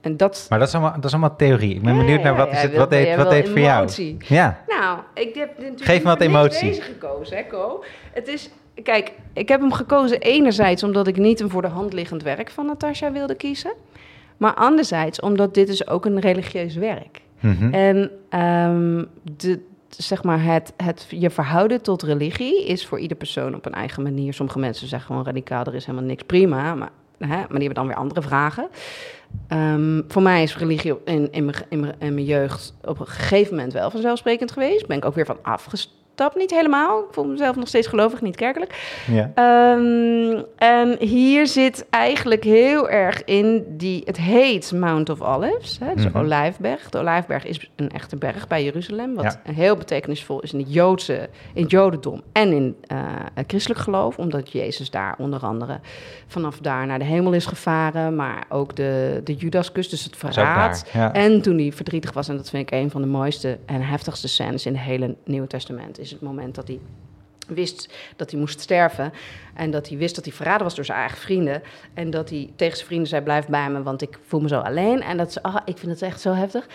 [0.00, 0.46] en dat...
[0.48, 1.74] Maar dat is, allemaal, dat is allemaal theorie.
[1.74, 3.90] Ik ben benieuwd naar wat, is het, wat deed, wat deed voor jou?
[4.18, 4.64] Ja.
[4.66, 6.68] Nou, ik heb natuurlijk Geef me wat emotie.
[6.68, 7.84] deze gekozen, hè, Co.
[8.12, 8.50] Het is
[8.82, 12.50] Kijk, ik heb hem gekozen enerzijds omdat ik niet een voor de hand liggend werk
[12.50, 13.72] van Natasha wilde kiezen.
[14.36, 17.20] Maar anderzijds omdat dit is ook een religieus werk.
[17.40, 18.10] Mm En
[18.40, 19.06] um,
[19.36, 23.72] de, zeg maar het, het je verhouden tot religie is voor ieder persoon op een
[23.72, 24.34] eigen manier.
[24.34, 26.74] Sommige mensen zeggen gewoon radicaal, er is helemaal niks prima.
[26.74, 28.68] Maar, hè, maar die hebben dan weer andere vragen.
[29.48, 33.06] Um, voor mij is religie in, in, mijn, in, mijn, in mijn jeugd op een
[33.06, 34.86] gegeven moment wel vanzelfsprekend geweest.
[34.86, 36.98] Ben ik ook weer van afgestapt dat niet helemaal.
[36.98, 39.02] Ik voel mezelf nog steeds gelovig, niet kerkelijk.
[39.06, 39.30] Ja.
[39.76, 44.02] Um, en hier zit eigenlijk heel erg in die...
[44.04, 46.90] Het heet Mount of Olives, hè, dus mm Olijfberg.
[46.90, 49.14] De Olijfberg is een echte berg bij Jeruzalem...
[49.14, 52.98] wat heel betekenisvol is in het, Joodse, in het Jodendom en in uh,
[53.34, 54.18] het christelijk geloof...
[54.18, 55.80] omdat Jezus daar onder andere
[56.26, 58.16] vanaf daar naar de hemel is gevaren...
[58.16, 60.84] maar ook de, de Judaskus, dus het verraad.
[61.12, 64.28] En toen hij verdrietig was, en dat vind ik een van de mooiste en heftigste
[64.28, 64.66] scènes...
[64.66, 66.80] in het hele Nieuwe Testament is het moment dat hij
[67.48, 69.12] wist dat hij moest sterven.
[69.54, 71.62] En dat hij wist dat hij verraden was door zijn eigen vrienden.
[71.94, 74.58] En dat hij tegen zijn vrienden zei: Blijf bij me, want ik voel me zo
[74.58, 75.02] alleen.
[75.02, 76.66] En dat ze, ah, ik vind het echt zo heftig.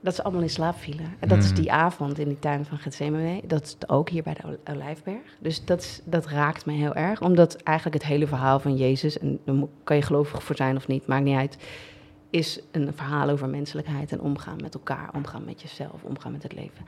[0.00, 1.14] Dat ze allemaal in slaap vielen.
[1.18, 1.54] En dat is hmm.
[1.54, 3.40] die avond in die tuin van Gethsemane.
[3.44, 5.36] Dat is ook hier bij de Olijfberg.
[5.38, 7.20] Dus dat, dat raakt me heel erg.
[7.20, 9.18] Omdat eigenlijk het hele verhaal van Jezus...
[9.18, 11.56] en daar kan je gelovig voor zijn of niet, maakt niet uit...
[12.30, 15.10] is een verhaal over menselijkheid en omgaan met elkaar.
[15.14, 16.84] Omgaan met jezelf, omgaan met het leven.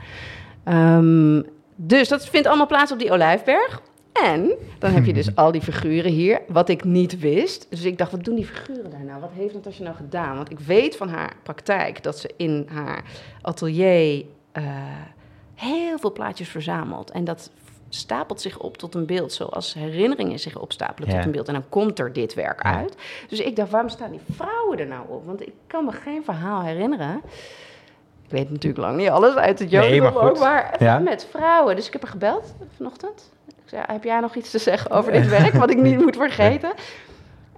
[0.65, 1.47] Um,
[1.81, 3.83] dus dat vindt allemaal plaats op die Olijfberg.
[4.13, 7.67] En dan heb je dus al die figuren hier, wat ik niet wist.
[7.71, 9.21] Dus ik dacht, wat doen die figuren daar nou?
[9.21, 10.37] Wat heeft Natasja nou gedaan?
[10.37, 13.05] Want ik weet van haar praktijk dat ze in haar
[13.43, 14.63] atelier uh,
[15.55, 17.11] heel veel plaatjes verzameld.
[17.11, 17.51] En dat
[17.89, 21.49] stapelt zich op tot een beeld, zoals herinneringen zich opstapelen tot een beeld.
[21.49, 22.97] En dan komt er dit werk uit.
[23.29, 25.27] Dus ik dacht, waarom staan die vrouwen er nou op?
[25.27, 27.21] Want ik kan me geen verhaal herinneren.
[28.29, 31.77] Ik weet natuurlijk lang niet alles uit het Jodendom nee, maar ook, maar met vrouwen.
[31.77, 33.31] Dus ik heb er gebeld vanochtend.
[33.47, 36.17] Ik zei, heb jij nog iets te zeggen over dit werk, wat ik niet moet
[36.17, 36.73] vergeten?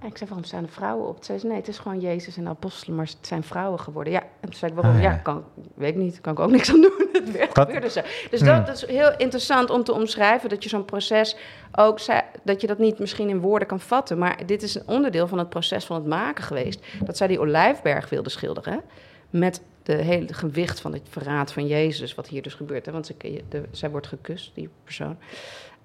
[0.01, 1.17] En ik zei, waarom staan er vrouwen op?
[1.23, 4.13] Ze zei, nee, het is gewoon Jezus en apostelen, maar het zijn vrouwen geworden.
[4.13, 4.95] Ja, en toen zei ik, waarom?
[4.95, 7.09] Ah, ja, kan, weet ik niet, kan ik ook niks aan doen.
[7.33, 8.01] Het gebeurde zo.
[8.29, 8.65] Dus hmm.
[8.65, 11.37] dat, is heel interessant om te omschrijven, dat je zo'n proces
[11.71, 11.99] ook,
[12.43, 14.17] dat je dat niet misschien in woorden kan vatten.
[14.17, 16.85] Maar dit is een onderdeel van het proces van het maken geweest.
[17.03, 18.81] Dat zij die Olijfberg wilde schilderen,
[19.29, 22.85] met de hele gewicht van het verraad van Jezus, wat hier dus gebeurt.
[22.85, 22.91] Hè?
[22.91, 25.17] Want ze, de, zij wordt gekust, die persoon.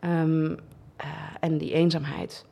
[0.00, 0.54] Ehm,
[0.96, 1.06] eh,
[1.40, 2.44] en die eenzaamheid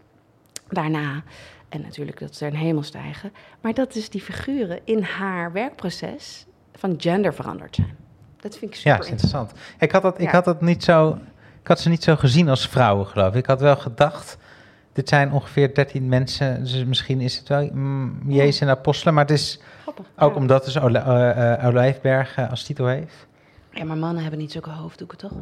[0.68, 1.22] daarna.
[1.68, 3.32] En natuurlijk dat ze een hemel stijgen.
[3.60, 7.96] Maar dat dus die figuren in haar werkproces van gender veranderd zijn.
[8.40, 9.52] Dat vind ik super ja, is interessant.
[9.78, 11.18] Ik had, dat, ik, had dat niet zo,
[11.60, 13.38] ik had ze niet zo gezien als vrouwen, geloof ik.
[13.38, 14.36] Ik had wel gedacht,
[14.94, 16.62] dit zijn ongeveer 13 mensen.
[16.62, 19.14] Dus misschien is het wel mm, Jezus en apostelen.
[19.14, 19.60] Maar het is
[20.18, 20.80] ook omdat het
[21.64, 23.26] Olijfberg uh, als titel heeft.
[23.70, 25.32] Ja, maar mannen hebben niet zulke hoofddoeken, toch?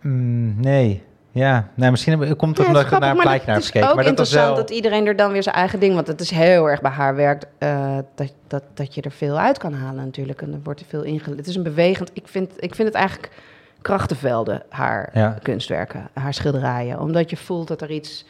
[0.00, 1.02] Mm, nee.
[1.32, 3.88] Ja, nou, misschien komt het ja, omdat ik naar een plaatje naar heb gekeken.
[3.88, 5.94] Het is ook interessant dat iedereen er dan weer zijn eigen ding...
[5.94, 9.38] want het is heel erg bij haar werk uh, dat, dat, dat je er veel
[9.38, 10.42] uit kan halen natuurlijk.
[10.42, 11.38] En er wordt er veel ingeleid.
[11.38, 12.10] Het is een bewegend...
[12.12, 13.30] Ik vind, ik vind het eigenlijk
[13.82, 15.12] krachtenvelden, haar
[15.42, 17.00] kunstwerken, haar schilderijen.
[17.00, 18.24] Omdat je voelt dat er iets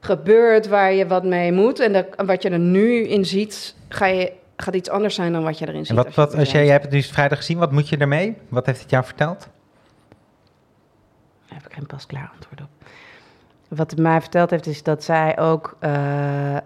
[0.00, 1.80] gebeurt waar je wat mee moet.
[1.80, 5.42] En dat, wat je er nu in ziet, ga je, gaat iets anders zijn dan
[5.42, 5.96] wat je erin ziet.
[5.96, 8.36] En wat, wat, als jij, jij hebt het nu vrijdag gezien, wat moet je ermee?
[8.48, 9.48] Wat heeft het jou verteld?
[11.48, 12.68] Daar heb ik geen pasklaar antwoord op.
[13.68, 15.76] Wat het mij verteld heeft, is dat zij ook.
[15.80, 16.56] Uh,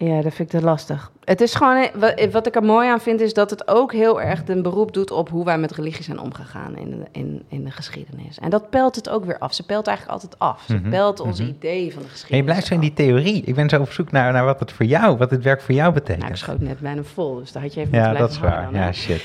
[0.00, 1.10] ja, dat vind ik te lastig.
[1.24, 1.88] Het is gewoon.
[2.30, 5.10] Wat, ik er mooi aan vind, is dat het ook heel erg een beroep doet
[5.10, 8.38] op hoe wij met religie zijn omgegaan in de, in, in de geschiedenis.
[8.38, 9.54] En dat pelt het ook weer af.
[9.54, 10.64] Ze pelt eigenlijk altijd af.
[10.66, 11.48] Ze mm pelt ons mhm.
[11.48, 12.30] idee van de geschiedenis.
[12.30, 13.42] En je blijft zo in die theorie.
[13.44, 15.74] Ik ben zo op zoek naar, naar wat het voor jou, wat het werk voor
[15.74, 16.18] jou betekent.
[16.18, 18.68] Nou, ik schoot net bijna vol, dus daar had je even Ja, dat is waar.
[18.72, 19.24] Ja, shit.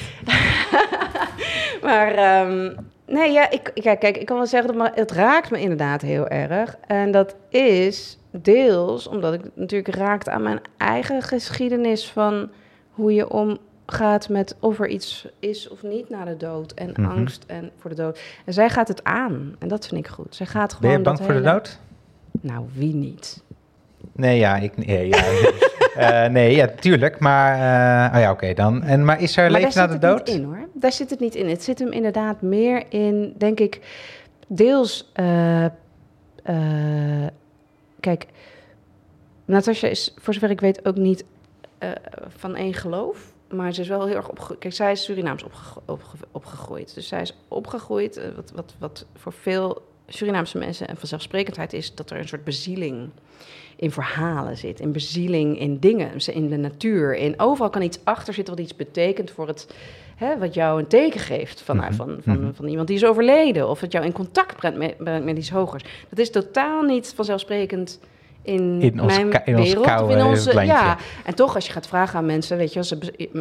[1.87, 5.59] maar um, Nee, ja, ik, ja, kijk, ik kan wel zeggen dat het raakt me
[5.59, 6.77] inderdaad heel erg.
[6.87, 12.49] En dat is deels omdat ik natuurlijk raakt aan mijn eigen geschiedenis van
[12.91, 16.71] hoe je omgaat met of er iets is of niet na de dood.
[16.71, 17.05] En mhm.
[17.05, 18.19] angst en voor de dood.
[18.45, 19.55] En zij gaat het aan.
[19.59, 20.35] En dat vind ik goed.
[20.35, 20.89] Zij gaat gewoon.
[20.89, 21.79] Ben je bang voor de dood?
[22.41, 23.43] Nou, wie niet?
[24.11, 24.85] Nee, ja, ik.
[24.85, 25.23] Nee, ja.
[25.97, 27.19] Uh, nee, ja, tuurlijk.
[27.19, 28.83] Maar, uh, oh ja, oké dan.
[28.83, 30.29] En, maar is er maar leven na de dood?
[30.29, 30.67] in hoor.
[30.73, 31.49] Daar zit het niet in.
[31.49, 33.79] Het zit hem inderdaad meer in, denk ik,
[34.47, 35.11] deels.
[35.15, 35.65] Uh,
[37.99, 38.25] kijk,
[39.45, 41.25] Natasja is, voor zover ik weet, ook niet
[42.27, 43.33] van één geloof.
[43.49, 44.59] Maar ze is wel heel erg opgegroeid.
[44.59, 45.45] Kijk, zij is Surinaams
[46.31, 46.95] opgegroeid.
[46.95, 52.09] Dus zij is opgegroeid, wat, wat, wat voor veel Surinaamse mensen en vanzelfsprekendheid is dat
[52.09, 53.09] er een soort bezieling
[53.75, 57.15] in verhalen zit, in bezieling in dingen, in de natuur.
[57.15, 59.75] In, overal kan iets achter zitten wat iets betekent voor het,
[60.15, 62.53] hè, wat jou een teken geeft van, mm van, van, mhm.
[62.53, 63.69] van, iemand die is overleden.
[63.69, 65.83] Of het jou in contact brengt met, met iets hogers.
[66.09, 67.99] Dat is totaal niet vanzelfsprekend
[68.43, 70.09] in, in mijn in wereld.
[70.09, 72.97] In onze, ja, en toch als je gaat vragen aan mensen, weet je, ze,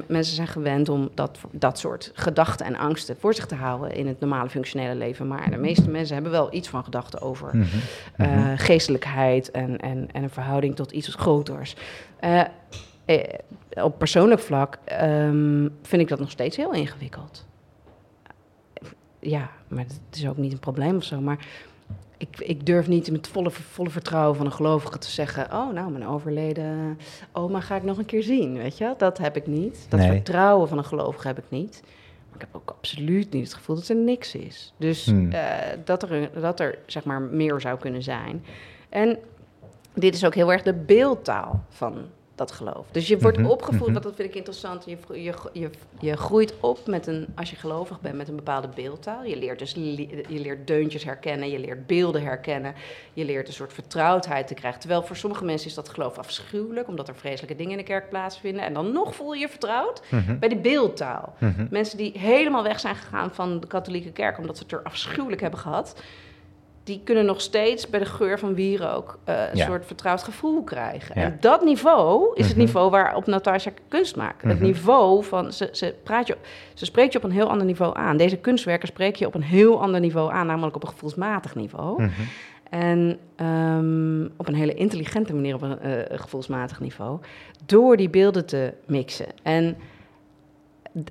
[0.07, 4.07] mensen zijn gewend om dat, dat soort gedachten en angsten voor zich te houden in
[4.07, 5.29] het normale functionele leven.
[5.29, 7.67] Maar de meeste mensen hebben wel iets van gedachten over mm
[8.57, 11.75] geestelijkheid en, en, en een verhouding tot iets groters.
[12.21, 12.43] Uh,
[13.83, 17.47] op persoonlijk vlak um, vind ik dat nog steeds heel ingewikkeld.
[19.19, 21.21] Ja, maar het is ook niet een probleem of zo.
[21.21, 21.47] Maar
[22.23, 25.91] ik, ik durf niet met volle, volle vertrouwen van een gelovige te zeggen: Oh, nou,
[25.91, 26.99] mijn overleden
[27.33, 28.57] oma ga ik nog een keer zien.
[28.59, 29.87] Weet je, dat heb ik niet.
[29.89, 31.83] Dat vertrouwen van een gelovige heb ik niet.
[32.27, 34.75] Maar ik heb ook absoluut niet het gevoel dat er niks is.
[34.77, 35.33] Dus hmm.
[35.33, 35.41] uh,
[35.85, 38.45] dat, er, dat er zeg maar meer zou kunnen zijn.
[38.89, 39.19] En
[39.95, 41.95] dit is ook heel erg de beeldtaal van
[42.35, 42.87] dat geloof.
[42.91, 44.85] Dus je wordt mm opgevoed, mm dat vind ik interessant.
[44.85, 48.69] Je, je, je, je groeit op met een, als je gelovig bent, met een bepaalde
[48.75, 49.25] beeldtaal.
[49.25, 49.73] Je leert dus
[50.29, 52.75] je leert deuntjes herkennen, je leert beelden herkennen.
[53.13, 54.81] Je leert een soort vertrouwdheid te krijgen.
[54.81, 58.09] Terwijl voor sommige mensen is dat geloof afschuwelijk, omdat er vreselijke dingen in de kerk
[58.09, 58.65] plaatsvinden.
[58.65, 60.39] En dan nog voel je je vertrouwd mhm.
[60.39, 61.35] bij de beeldtaal.
[61.39, 61.67] Mhm.
[61.71, 65.41] Mensen die helemaal weg zijn gegaan van de katholieke kerk, omdat ze het er afschuwelijk
[65.41, 65.95] hebben gehad
[66.85, 71.15] die kunnen nog steeds bij de geur van wierook uh, een soort vertrouwd gevoel krijgen.
[71.15, 72.65] En dat niveau is het mhm.
[72.65, 74.43] niveau waarop Natasja kunst maakt.
[74.43, 74.65] Het mhm.
[74.65, 76.37] niveau van, ze, ze, praat je,
[76.75, 78.17] ze spreekt je op een heel ander niveau aan.
[78.17, 82.03] Deze kunstwerken spreek je op een heel ander niveau aan, namelijk op een gevoelsmatig niveau.
[82.03, 82.11] Mhm.
[82.71, 87.19] En um, op een hele intelligente manier op een uh, gevoelsmatig niveau.
[87.67, 89.27] Door die beelden te mixen.
[89.43, 89.77] En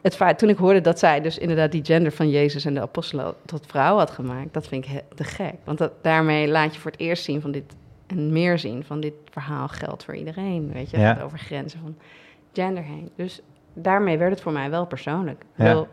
[0.01, 2.81] het feit, toen ik hoorde dat zij dus inderdaad die gender van Jezus en de
[2.81, 5.53] apostelen tot vrouw had gemaakt, dat vind ik te gek.
[5.63, 7.63] Want dat, daarmee laat je voor het eerst zien van dit,
[8.07, 10.71] en meer zien van dit verhaal geldt voor iedereen.
[10.73, 11.21] Weet je, ja.
[11.23, 11.95] over grenzen van
[12.53, 13.11] gender heen.
[13.15, 13.41] Dus
[13.73, 15.43] daarmee werd het voor mij wel persoonlijk.
[15.55, 15.85] Ja.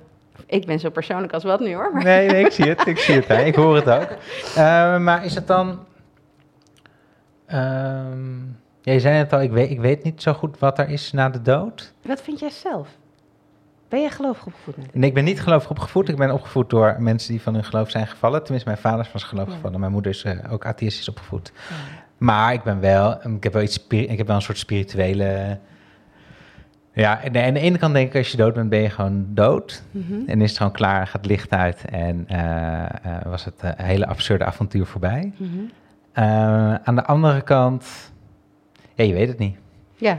[0.47, 1.93] ik ben zo persoonlijk als wat nu hoor.
[1.93, 2.05] Maar.
[2.05, 3.45] Nee, nee, ik zie het, ik zie het, hè.
[3.45, 4.11] ik hoor het ook.
[4.57, 5.87] Uh, maar is het dan...
[7.53, 10.89] Um, ja, je zei het al, ik weet, ik weet niet zo goed wat er
[10.89, 11.95] is na de dood.
[12.03, 12.89] Wat vind jij zelf?
[13.89, 14.95] Ben je gelovig opgevoed?
[14.95, 16.09] Nee, ik ben niet gelovig opgevoed.
[16.09, 18.41] Ik ben opgevoed door mensen die van hun geloof zijn gevallen.
[18.41, 19.81] Tenminste, mijn vader was gelovig gevallen.
[19.81, 21.53] Mijn moeder is uh, ook atheïstisch opgevoed.
[21.69, 21.75] Ja.
[22.19, 25.59] Maar ik ben wel, ik heb wel, iets, ik heb wel een soort spirituele
[26.99, 29.27] ja, en aan de ene kant denk ik, als je dood bent, ben je gewoon
[29.29, 29.83] dood.
[29.91, 30.15] Mhm.
[30.27, 31.85] En is het gewoon klaar, gaat het licht uit.
[31.85, 32.85] En uh,
[33.25, 35.33] was het een hele absurde avontuur voorbij.
[35.37, 35.49] Mhm.
[36.13, 38.13] Eh, aan de andere kant,
[38.95, 39.57] ja, je weet het niet.
[39.97, 40.19] Ja,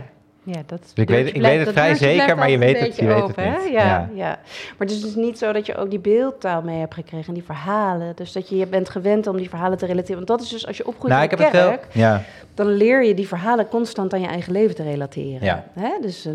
[0.53, 3.05] ja, dat dus ik weet, ik weet het vrij zeker, maar je weet het, je
[3.05, 3.71] weet het niet.
[3.71, 4.39] Ja, ja,
[4.77, 7.33] Maar het is dus niet zo dat je ook die beeldtaal mee hebt gekregen en
[7.33, 8.15] die verhalen.
[8.15, 10.15] Dus dat je, je bent gewend om die verhalen te relateren.
[10.15, 12.23] Want dat is dus als je opgroeit nou, in de kerk, ja.
[12.53, 15.43] dan leer je die verhalen constant aan je eigen leven te relateren.
[15.43, 15.65] Ja.
[15.73, 15.91] Hè?
[16.01, 16.33] Dus, uh,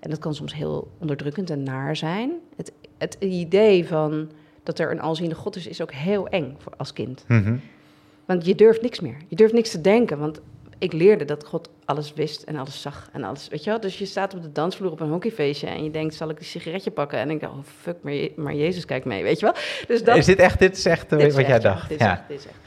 [0.00, 2.32] en dat kan soms heel onderdrukkend en naar zijn.
[2.56, 4.30] Het, het idee van
[4.62, 7.24] dat er een alziende God is, is ook heel eng voor, als kind.
[7.26, 7.60] Mm
[8.24, 9.16] Want je durft niks meer.
[9.28, 10.40] Je durft niks te denken, want
[10.78, 13.80] ik leerde dat God alles wist en alles zag en alles, weet je wel?
[13.80, 16.44] Dus je staat op de dansvloer op een hockeyfeestje en je denkt, zal ik een
[16.44, 17.18] sigaretje pakken?
[17.18, 19.54] En ik dacht, oh fuck, maar, maar Jezus kijkt mee, weet je wel?
[19.86, 21.88] Dus dat, is dit echt, dit is echt wat jij dacht?
[21.88, 22.24] Dit ja.
[22.28, 22.58] dit is echt.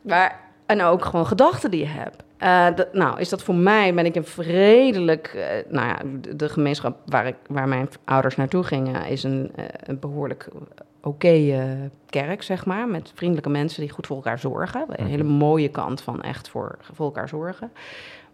[0.00, 2.22] Maar, en ook gewoon gedachten die je hebt.
[2.42, 5.98] Uh, nou, is dat voor mij, ben ik een vredelijk, uh, nou ja,
[6.34, 10.48] de, gemeenschap waar, ik, waar mijn ouders naartoe gingen, is een, uh, een behoorlijk
[11.02, 12.88] oké okay, kerk, zeg maar.
[12.88, 14.80] Met vriendelijke mensen die goed voor elkaar zorgen.
[14.80, 15.10] Een mhm.
[15.10, 17.72] hele mooie kant van echt voor, voor elkaar zorgen.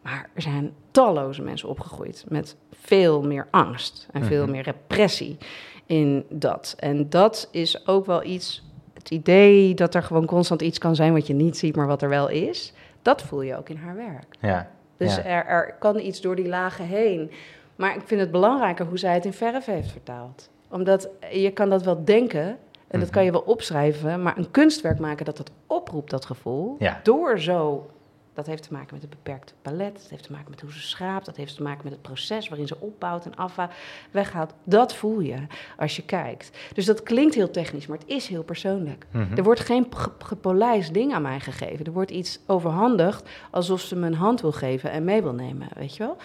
[0.03, 4.51] Maar er zijn talloze mensen opgegroeid met veel meer angst en veel mhm.
[4.51, 5.39] meer repressie
[5.87, 6.75] in dat.
[6.79, 11.13] En dat is ook wel iets, het idee dat er gewoon constant iets kan zijn
[11.13, 12.73] wat je niet ziet, maar wat er wel is,
[13.03, 14.37] dat voel je ook in haar werk.
[14.41, 14.71] Ja.
[14.97, 17.31] Dus Er, er kan iets door die lagen heen.
[17.77, 20.51] Maar ik vind het belangrijker hoe zij het in verf heeft vertaald.
[20.75, 22.59] Omdat je kan dat wel denken,
[22.89, 26.77] en dat kan je wel opschrijven, maar een kunstwerk maken dat dat oproept, dat gevoel,
[27.03, 27.91] door zo.
[28.33, 30.81] Dat heeft te maken met het beperkt palet, dat heeft te maken met hoe ze
[30.81, 33.71] schraapt, dat heeft te maken met het proces waarin ze opbouwt en afwa
[34.11, 34.55] weghaalt.
[34.65, 35.37] Dat voel je
[35.77, 36.59] als je kijkt.
[36.75, 39.07] Dus dat klinkt heel technisch, maar het is heel persoonlijk.
[39.11, 39.37] Mhm.
[39.37, 39.87] Er wordt geen
[40.19, 41.85] gepolijst ding aan mij gegeven.
[41.85, 45.69] Er wordt iets overhandigd alsof ze me een hand wil geven en mee wil nemen,
[45.75, 46.17] weet je wel.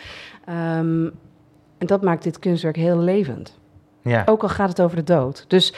[0.45, 1.09] Ehm,
[1.77, 3.58] en dat maakt dit kunstwerk heel levend.
[4.01, 4.23] Ja.
[4.25, 5.45] Ook al gaat het over de dood.
[5.47, 5.73] Dus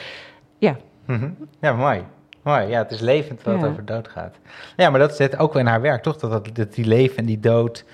[0.58, 0.76] ja.
[1.06, 1.30] Mhm.
[1.60, 2.04] Ja, mooi.
[2.42, 4.36] Mooi, ja, het is levend wat over dood gaat.
[4.76, 6.16] Ja, maar dat zit ook wel in haar werk, toch?
[6.16, 7.84] Dat, dat, die leven en die dood,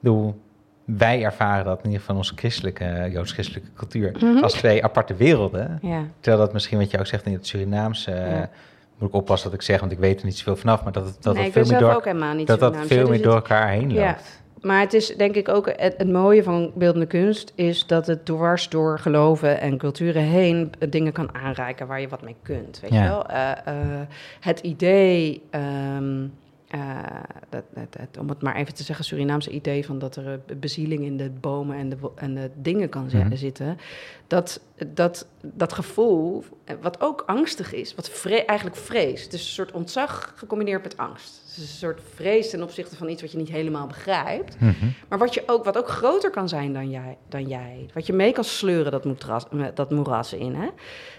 [0.00, 0.40] bedoel,
[0.84, 4.42] wij ervaren dat in ieder geval onze christelijke, joods-christelijke cultuur, mhm.
[4.42, 5.78] als twee aparte werelden.
[5.82, 6.02] Ja.
[6.20, 8.48] Terwijl dat misschien wat je ook zegt in het Surinaamse,
[8.98, 11.04] moet ik oppassen wat ik zeg, want ik weet er niet zoveel vanaf, maar dat
[11.04, 12.02] het, dat het veel meer door,
[12.44, 15.72] dat dat veel meer dus door elkaar heen loopt maar het is denk ik ook
[15.76, 21.12] het, mooie van beeldende kunst is dat het dwars door geloven en culturen heen dingen
[21.12, 22.80] kan aanreiken waar je wat mee kunt.
[22.80, 23.30] Weet je wel?
[23.30, 23.74] Uh, uh,
[24.40, 25.42] het idee.
[25.96, 26.32] Um,
[26.74, 26.98] uh,
[27.48, 31.16] dat, dat, om het maar even te zeggen, Surinaamse idee van dat er bezieling in
[31.16, 33.78] de bomen en de, en de dingen kan mm zitten.
[34.26, 36.44] Dat, dat, dat gevoel,
[36.80, 39.22] wat ook angstig is, wat vre eigenlijk vrees.
[39.22, 41.40] Het is een soort ontzag gecombineerd met angst.
[41.46, 44.60] Het is een soort vrees ten opzichte van iets wat je niet helemaal begrijpt.
[44.60, 44.86] Mhm.
[45.08, 47.86] Maar wat, je ook, wat ook groter kan zijn dan jij, dan jij.
[47.94, 50.54] Wat je mee kan sleuren, dat, moeras, dat moeras in.
[50.54, 50.68] Hè?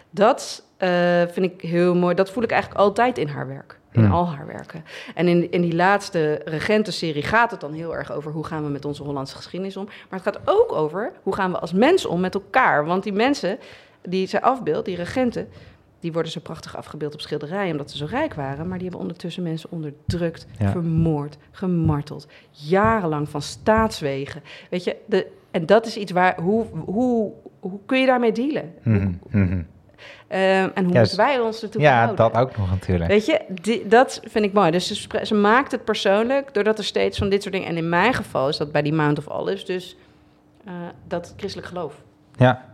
[0.09, 2.15] Dat uh, vind ik heel mooi.
[2.15, 4.11] Dat voel ik eigenlijk altijd in haar werk in hmm.
[4.11, 4.83] al haar werken.
[5.15, 8.69] En in, in die laatste regentenserie gaat het dan heel erg over hoe gaan we
[8.69, 9.85] met onze Hollandse geschiedenis om.
[9.85, 12.85] Maar het gaat ook over hoe gaan we als mens om met elkaar.
[12.85, 13.57] Want die mensen
[14.01, 15.47] die zij afbeeldt, die regenten,
[15.99, 18.67] die worden zo prachtig afgebeeld op schilderijen omdat ze zo rijk waren.
[18.67, 22.27] Maar die hebben ondertussen mensen onderdrukt, vermoord, gemarteld.
[22.51, 24.43] Jarenlang van staatswegen.
[24.69, 28.73] Weet je, de, en dat is iets waar, hoe, hoe, hoe kun je daarmee dealen?
[28.83, 29.19] Mm
[30.29, 33.09] Ehm, en hoe moeten wij ons ertoe ja, Ja, dat ook nog natuurlijk.
[33.09, 34.71] Weet je, dat vind ik mooi.
[34.71, 37.67] Dus ze, ze, maakt het persoonlijk doordat er steeds van dit soort dingen...
[37.67, 39.97] En in mijn geval is dat bij die Mount of Olives dus
[40.67, 40.73] uh,
[41.07, 41.93] dat christelijk geloof.
[42.35, 42.65] Ja.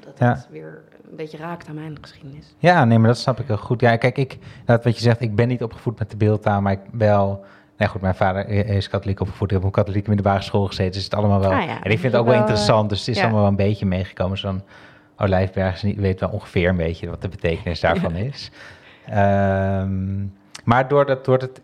[0.00, 0.28] Dat ja.
[0.28, 2.54] het weer een beetje raakt aan mijn geschiedenis.
[2.58, 3.80] Ja, nee, maar dat snap ik heel goed.
[3.80, 6.72] Ja, kijk, ik, dat wat je zegt, ik ben niet opgevoed met de beeldtaal, maar
[6.72, 7.44] ik wel...
[7.76, 9.50] Nee, goed, mijn vader is katholiek opgevoed.
[9.50, 11.52] Ik heb op katholiek middelbare school gezeten, dus het allemaal wel...
[11.52, 13.56] Ah, ja, en ik vind het ook wel, interessant, dus het is allemaal wel een
[13.56, 14.38] beetje meegekomen.
[14.38, 14.62] Zo'n
[15.16, 18.50] Olijfberg weet wel ongeveer een beetje wat de betekenis daarvan is.
[19.08, 20.34] Um,
[20.64, 21.60] maar doordat, door het,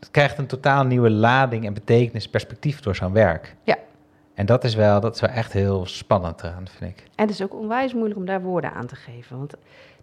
[0.00, 3.56] het krijgt een totaal nieuwe lading en betekenis, perspectief door zo'n werk.
[3.62, 3.76] Ja.
[4.34, 7.08] En dat is wel, dat is wel echt heel spannend eraan, vind ik.
[7.14, 9.38] En het is ook onwijs moeilijk om daar woorden aan te geven.
[9.38, 9.54] Want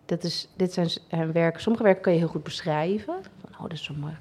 [0.05, 0.89] dat is, dit zijn
[1.31, 3.15] werken, sommige werken kan je heel goed beschrijven.
[3.41, 4.13] Van, oh, dat is zo mooi,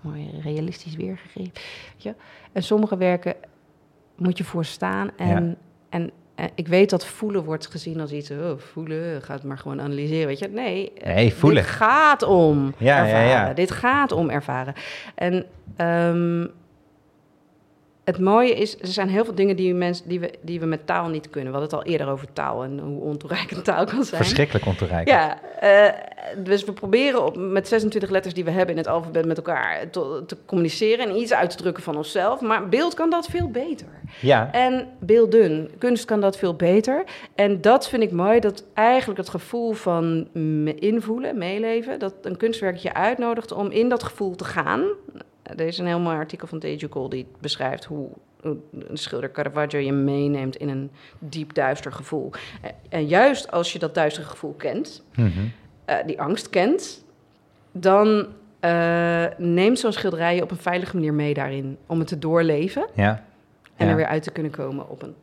[0.00, 1.52] mooi realistisch weergegeven.
[1.96, 2.14] Ja.
[2.52, 3.34] En sommige werken
[4.16, 5.56] moet je voor staan en,
[5.88, 6.10] en
[6.54, 10.38] ik weet dat voelen wordt gezien als iets, oh, voelen, gaat maar gewoon analyseren, weet
[10.38, 10.48] je.
[10.48, 11.62] Nee, nee voelen.
[11.62, 13.28] dit gaat om ja, ervaren.
[13.28, 13.54] Ja, ja.
[13.54, 14.74] Dit gaat om ervaren.
[15.14, 15.46] En
[16.10, 16.50] um,
[18.06, 20.86] het mooie is, er zijn heel veel dingen die, mensen, die, we, die we met
[20.86, 21.52] taal niet kunnen.
[21.52, 24.22] We hadden het al eerder over taal en hoe ontoereikend taal kan zijn.
[24.22, 25.16] Verschrikkelijk ontoereikend.
[25.16, 25.92] Ja, uh,
[26.44, 29.90] dus we proberen op, met 26 letters die we hebben in het alfabet met elkaar
[29.90, 32.40] te, te, communiceren en iets uit te drukken van onszelf.
[32.40, 33.88] Maar beeld kan dat veel beter.
[34.20, 34.52] Ja.
[34.52, 37.04] En beelden, kunst kan dat veel beter.
[37.34, 40.28] En dat vind ik mooi, dat eigenlijk het gevoel van
[40.78, 44.84] invoelen, meeleven, dat een kunstwerk je uitnodigt om in dat gevoel te gaan.
[45.56, 48.08] Er is een heel mooi artikel van Deja Cole die beschrijft hoe
[48.88, 52.30] een schilder Caravaggio je meeneemt in een diep duister gevoel.
[52.88, 55.30] En juist als je dat duistere gevoel kent, mhm.
[55.84, 57.04] eh, die angst kent,
[57.72, 58.26] dan
[58.60, 62.86] uh, neemt zo'n schilderij je op een veilige manier mee daarin om het te doorleven.
[62.94, 63.24] Ja.
[63.76, 65.14] En er weer uit te kunnen komen op een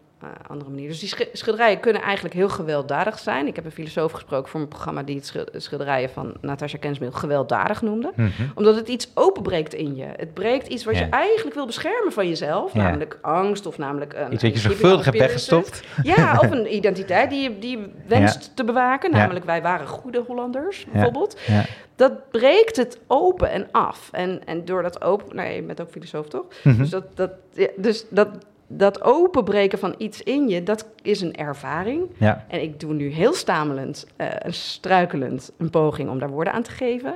[0.47, 0.87] andere manier.
[0.87, 3.47] Dus die schilderijen kunnen eigenlijk heel gewelddadig zijn.
[3.47, 7.81] Ik heb een filosoof gesproken voor mijn programma die het schilderijen van Natasha Kensmil gewelddadig
[7.81, 8.11] noemde.
[8.15, 8.29] Mhm.
[8.55, 10.05] Omdat het iets openbreekt in je.
[10.15, 14.13] Het breekt iets wat je eigenlijk wil beschermen van jezelf, namelijk angst of namelijk...
[14.13, 15.83] Een, iets wat je zorgvuldig hebt weggestopt.
[16.03, 20.85] Ja, of een identiteit die je, die wenst te bewaken, namelijk wij waren goede Hollanders,
[20.91, 21.37] bijvoorbeeld.
[21.95, 24.09] Dat breekt het open en af.
[24.11, 25.35] En, en door dat open...
[25.35, 26.45] Nee, je bent ook filosoof, toch?
[26.63, 26.77] Mhm.
[26.77, 27.15] Dus dat...
[27.15, 27.31] dat
[27.75, 28.29] dus dat
[28.77, 32.09] dat openbreken van iets in je, dat is een ervaring.
[32.17, 32.45] Ja.
[32.47, 36.71] En ik doe nu heel stamelend, uh, struikelend, een poging om daar woorden aan te
[36.71, 37.15] geven.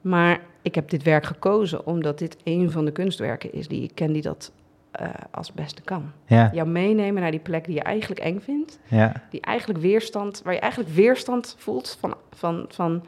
[0.00, 3.90] Maar ik heb dit werk gekozen omdat dit een van de kunstwerken is die ik
[3.94, 4.52] ken die dat
[5.00, 6.12] uh, als beste kan.
[6.26, 6.50] Ja.
[6.52, 8.78] Jou meenemen naar die plek die je eigenlijk eng vindt.
[8.88, 9.12] Ja.
[9.30, 13.04] Die eigenlijk weerstand, waar je eigenlijk weerstand voelt van, van, van,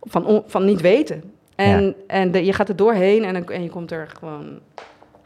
[0.00, 1.32] van, van, van niet weten.
[1.54, 1.92] En, ja.
[2.06, 4.60] en je gaat er doorheen en, en je komt er gewoon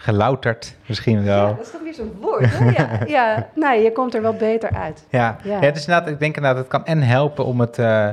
[0.07, 1.47] gelouterd misschien wel.
[1.47, 2.71] Ja, dat is toch weer zo'n woord, hè?
[2.71, 5.07] Ja, ja, nee, je komt er wel beter uit.
[5.11, 5.61] Ja, ja.
[5.61, 8.09] ja dus inderdaad, ik denk inderdaad, het kan en helpen om het uh,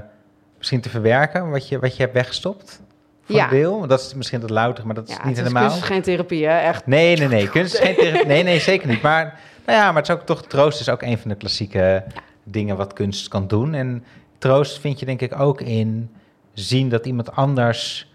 [0.57, 2.81] misschien te verwerken, wat je, wat je hebt weggestopt.
[3.23, 3.47] Van ja.
[3.47, 3.87] deel.
[3.87, 5.63] Dat is misschien wat louter, maar dat is niet helemaal.
[5.63, 6.57] Kunst is geen therapie, hè?
[6.59, 6.87] Echt.
[6.87, 7.49] Nee, nee, nee.
[7.49, 8.25] Kunst is geen therapie.
[8.25, 9.01] Nee, nee, zeker niet.
[9.01, 12.03] Maar, nou ja, maar het is ook toch, troost is ook een van de klassieke
[12.43, 13.73] dingen wat kunst kan doen.
[13.73, 14.03] En
[14.37, 16.09] troost vind je denk ik ook in
[16.53, 18.11] zien dat iemand anders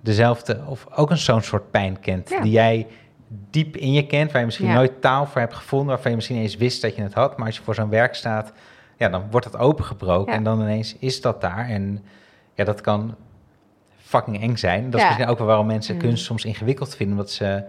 [0.00, 2.86] dezelfde, of ook een zo'n soort pijn kent, die jij
[3.50, 6.38] diep in je kent, waar je misschien nooit taal voor hebt gevonden, waarvan je misschien
[6.38, 8.52] eens wist dat je het had, maar als je voor zo'n werk staat,
[8.96, 11.68] ja, dan wordt het opengebroken en dan ineens is dat daar.
[11.68, 12.04] En
[12.54, 13.14] ja, dat kan
[13.96, 14.90] fucking eng zijn.
[14.90, 16.00] Dat is misschien ook wel waarom mensen mm.
[16.00, 17.64] kunst soms ingewikkeld vinden, omdat ze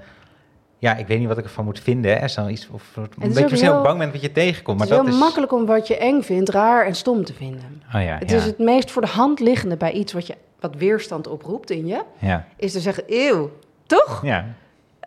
[0.83, 2.19] ja, ik weet niet wat ik ervan moet vinden.
[2.19, 2.27] Hè.
[2.27, 4.77] Zo iets, of een beetje misschien bang bent wat je tegenkomt.
[4.77, 7.83] Maar het is heel makkelijk om wat je eng vindt raar en stom te vinden.
[7.95, 10.75] Oh ja, het is het meest voor de hand liggende bij iets wat, je, wat
[10.75, 12.03] weerstand oproept in je.
[12.17, 12.45] Ja.
[12.55, 13.51] Is te zeggen, eeuw,
[13.85, 14.21] toch?
[14.25, 14.45] Ja.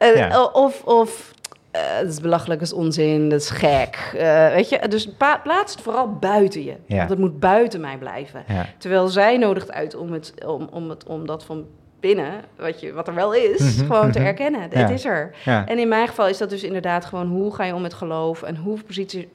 [0.03, 1.35] Uh, Of, of
[1.77, 4.13] uh, dat is belachelijk, dat is onzin, dat is gek.
[4.15, 5.09] Uh, weet je, dus
[5.43, 6.77] plaats het vooral buiten je.
[6.87, 6.97] Ja.
[6.97, 8.45] Want het moet buiten mij blijven.
[8.49, 8.67] Ja.
[8.79, 11.67] Terwijl zij nodigt uit om, het, om, om, het, om dat van
[12.01, 14.29] binnen, wat, je, wat er wel is, mm -hmm, gewoon te mhm.
[14.29, 14.71] erkennen.
[14.71, 15.35] Dit is er.
[15.45, 18.43] En in mijn geval is dat dus inderdaad gewoon hoe ga je om met geloof
[18.43, 18.79] en hoe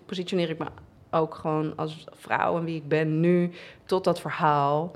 [0.06, 0.66] positioneer ik me
[1.12, 3.52] ook gewoon als vrouw en wie ik ben nu
[3.86, 4.92] tot dat verhaal.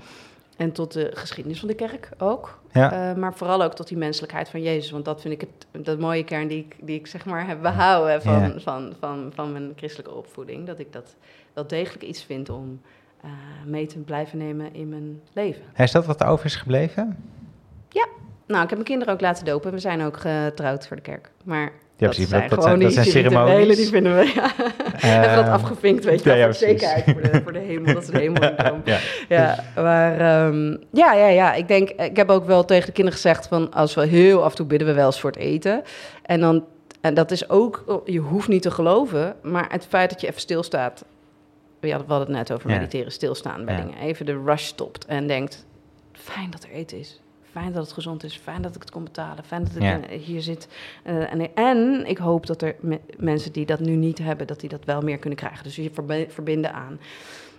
[0.55, 2.59] En tot de geschiedenis van de kerk ook.
[2.71, 3.09] Ja.
[3.09, 4.91] Uh, maar vooral ook tot die menselijkheid van Jezus.
[4.91, 7.61] Want dat vind ik het, dat mooie kern die ik, die ik zeg maar heb
[7.61, 8.59] behouden van, ja.
[8.59, 10.67] van, van, van mijn christelijke opvoeding.
[10.67, 11.15] Dat ik dat
[11.53, 12.81] wel degelijk iets vind om
[13.25, 13.31] uh,
[13.65, 15.61] mee te blijven nemen in mijn leven.
[15.75, 17.17] Is dat wat over is gebleven?
[17.89, 18.07] Ja.
[18.47, 19.71] Nou, ik heb mijn kinderen ook laten dopen.
[19.71, 21.31] We zijn ook getrouwd voor de kerk.
[21.43, 22.29] Maar ja, precies.
[22.29, 23.75] Dat, dat, zijn, dat zijn ceremonies.
[23.75, 24.51] Die vinden we, ja.
[24.97, 28.17] Hebben dat afgevinkt, weet je ja, zekerheid voor de, voor de hemel, dat ze de
[28.17, 28.43] hemel
[28.83, 28.99] ja.
[29.29, 33.19] ja, maar um, ja, ja, ja, ik denk, ik heb ook wel tegen de kinderen
[33.19, 35.83] gezegd van, als we heel af en toe bidden we wel eens voor het eten.
[36.23, 36.65] En dan,
[37.01, 40.41] en dat is ook, je hoeft niet te geloven, maar het feit dat je even
[40.41, 41.05] stilstaat,
[41.79, 45.65] we hadden het net over mediteren, stilstaan bij dingen, even de rush stopt en denkt,
[46.11, 47.19] fijn dat er eten is
[47.55, 50.41] fijn dat het gezond is, fijn dat ik het kon betalen, fijn dat ik hier
[50.41, 50.67] zit.
[51.07, 52.75] Uh, en, en, ik hoop dat er
[53.17, 55.63] mensen die dat nu niet hebben, dat die dat wel meer kunnen krijgen.
[55.63, 55.91] Dus je
[56.27, 56.99] verbinden aan.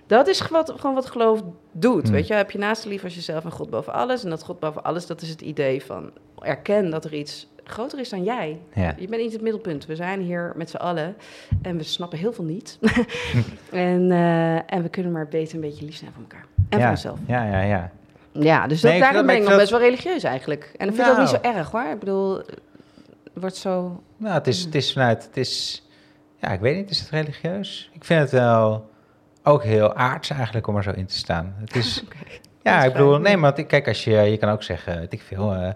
[0.06, 1.42] Dat is wat, gewoon wat geloof
[1.72, 2.02] doet.
[2.02, 2.12] Hmm.
[2.12, 4.24] Weet je, heb je naast lief als jezelf en God boven alles.
[4.24, 7.98] En dat God boven alles, dat is het idee van erken dat er iets groter
[7.98, 8.58] is dan jij.
[8.74, 8.94] Ja.
[8.98, 9.86] Je bent niet het middelpunt.
[9.86, 11.16] We zijn hier met z'n allen
[11.62, 12.78] en we snappen heel veel niet.
[13.70, 16.46] en, uh, en we kunnen maar beter een beetje lief zijn voor elkaar.
[16.68, 16.84] En ja.
[16.84, 17.18] voor onszelf.
[17.26, 17.92] Ja, ja, ja.
[18.40, 20.72] Ja, dus dat, daarom ben ik nog best wel religieus eigenlijk.
[20.76, 21.84] En ik vind nou, dat niet zo erg hoor.
[21.92, 22.50] Ik bedoel, het
[23.34, 24.02] wordt zo...
[24.16, 25.24] Nou, het is, het is vanuit...
[25.24, 25.84] Het is,
[26.40, 26.90] Ja, ik weet niet.
[26.90, 27.90] Is het religieus?
[27.92, 28.90] Ik vind het wel
[29.42, 31.54] ook heel aards eigenlijk om er zo in te staan.
[31.58, 32.02] Het is...
[32.62, 35.54] Ja, ik bedoel, nee, maar kijk, als je, je kan ook zeggen, weet ik veel,
[35.54, 35.68] uh,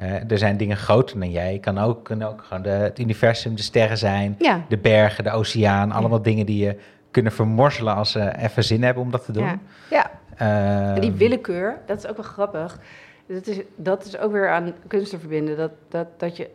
[0.00, 1.52] uh, er zijn dingen groter dan jij.
[1.52, 4.64] Je kan ook, kan ook gewoon de, het universum, de sterren zijn, ja.
[4.68, 6.76] de bergen, de oceaan, allemaal dingen die je
[7.10, 9.44] kunnen vermorzelen als ze even zin hebben om dat te doen.
[9.44, 9.58] Ja,
[9.90, 10.10] ja.
[10.36, 12.78] En die willekeur, dat is ook wel grappig.
[13.26, 15.56] Dat is, dat is ook weer aan kunst te verbinden.
[15.56, 16.50] Dat, dat, dat, je,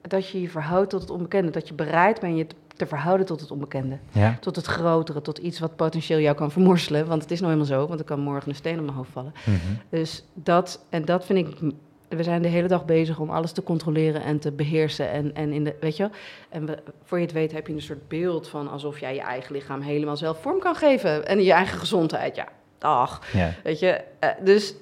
[0.00, 1.50] dat je je verhoudt tot het onbekende.
[1.50, 3.98] Dat je bereid bent je te verhouden tot het onbekende.
[4.12, 4.36] Ja.
[4.40, 7.06] Tot het grotere, tot iets wat potentieel jou kan vermorzelen.
[7.06, 9.10] Want het is nou helemaal zo, want er kan morgen een steen op mijn hoofd
[9.10, 9.32] vallen.
[9.44, 9.56] Mhm.
[9.88, 11.72] Dus dat, en dat vind ik
[12.16, 15.10] we zijn de hele dag bezig om alles te controleren en te beheersen.
[15.10, 16.10] En, en in de, weet je,
[16.48, 19.20] en we, voor je het weet heb je een soort beeld van alsof jij je
[19.20, 21.26] eigen lichaam helemaal zelf vorm kan geven.
[21.26, 22.48] En je eigen gezondheid, ja,
[22.84, 23.20] dag.
[23.32, 23.50] Ja.
[23.62, 24.74] Weet je, uh, dus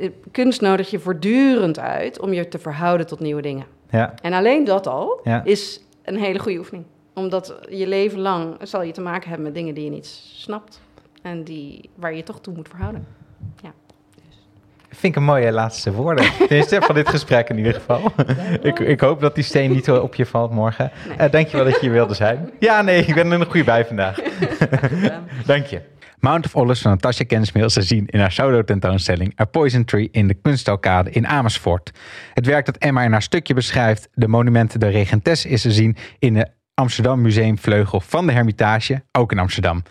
[0.00, 3.66] uh, kunst nodig je voortdurend uit om je te verhouden tot nieuwe dingen.
[3.90, 4.14] Ja.
[4.22, 6.84] En alleen dat al is een hele goede oefening.
[7.14, 10.80] Omdat je leven lang zal je te maken hebben met dingen die je niet snapt.
[11.22, 13.06] En die, waar je toch toe moet verhouden.
[13.62, 13.72] Ja.
[14.88, 16.24] Vind ik een mooie laatste woorden.
[16.38, 18.00] Tenminste, van dit gesprek in ieder geval.
[18.62, 20.90] ik, ik hoop dat die steen niet op je valt morgen.
[21.08, 21.26] Nee.
[21.26, 22.50] Uh, Dank je wel dat je hier wilde zijn.
[22.58, 24.18] Ja, nee, ik ben er een goede bij vandaag.
[25.46, 25.80] Dank je.
[26.24, 30.28] Mount of Olives van Natasja Kensmeel te zien in haar solo-tentoonstelling A Poison Tree in
[30.28, 31.90] de Kunstalkade in Amersfoort.
[32.34, 35.96] Het werk dat Emma in haar stukje beschrijft, de monumenten de Regentes, is te zien
[36.18, 39.82] in de Amsterdam Museumvleugel van de Hermitage, ook in Amsterdam.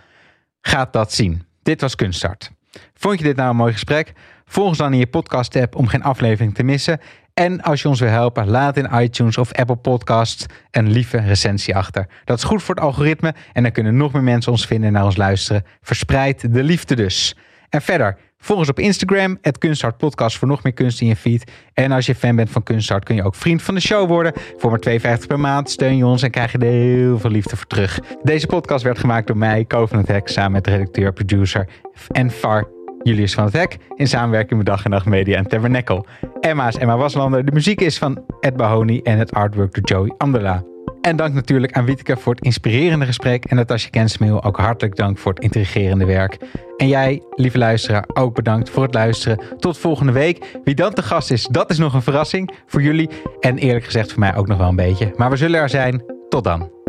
[0.61, 1.43] Gaat dat zien.
[1.63, 2.51] Dit was Kunststart.
[2.93, 4.13] Vond je dit nou een mooi gesprek?
[4.45, 6.99] Volg ons dan in je podcast-app om geen aflevering te missen.
[7.41, 11.75] En als je ons wil helpen, laat in iTunes of Apple Podcasts een lieve recensie
[11.75, 12.07] achter.
[12.25, 14.93] Dat is goed voor het algoritme en dan kunnen nog meer mensen ons vinden en
[14.93, 15.63] naar ons luisteren.
[15.81, 17.35] Verspreid de liefde dus.
[17.69, 21.15] En verder, volg ons op Instagram, het Kunsthart Podcast voor nog meer kunst in je
[21.15, 21.51] feed.
[21.73, 24.33] En als je fan bent van Kunsthart, kun je ook vriend van de show worden.
[24.57, 27.55] Voor maar 2,50 per maand steun je ons en krijg je er heel veel liefde
[27.55, 27.99] voor terug.
[28.23, 31.67] Deze podcast werd gemaakt door mij, Ko van het Hek, samen met redacteur, producer
[32.11, 32.67] en VAR
[33.03, 36.05] Julius van het Hek in samenwerking met Dag en Nacht Media en Tabernacle.
[36.41, 37.45] Emma's Emma Waslander.
[37.45, 40.63] De muziek is van Ed Bahoni en het artwork door Joey Andela.
[41.01, 43.45] En dank natuurlijk aan Wieteke voor het inspirerende gesprek.
[43.45, 46.37] En Natasja Kensmeel ook hartelijk dank voor het intrigerende werk.
[46.77, 49.39] En jij, lieve luisteraar, ook bedankt voor het luisteren.
[49.57, 50.59] Tot volgende week.
[50.63, 53.09] Wie dan te gast is, dat is nog een verrassing voor jullie.
[53.39, 55.13] En eerlijk gezegd voor mij ook nog wel een beetje.
[55.15, 56.03] Maar we zullen er zijn.
[56.29, 56.80] Tot dan.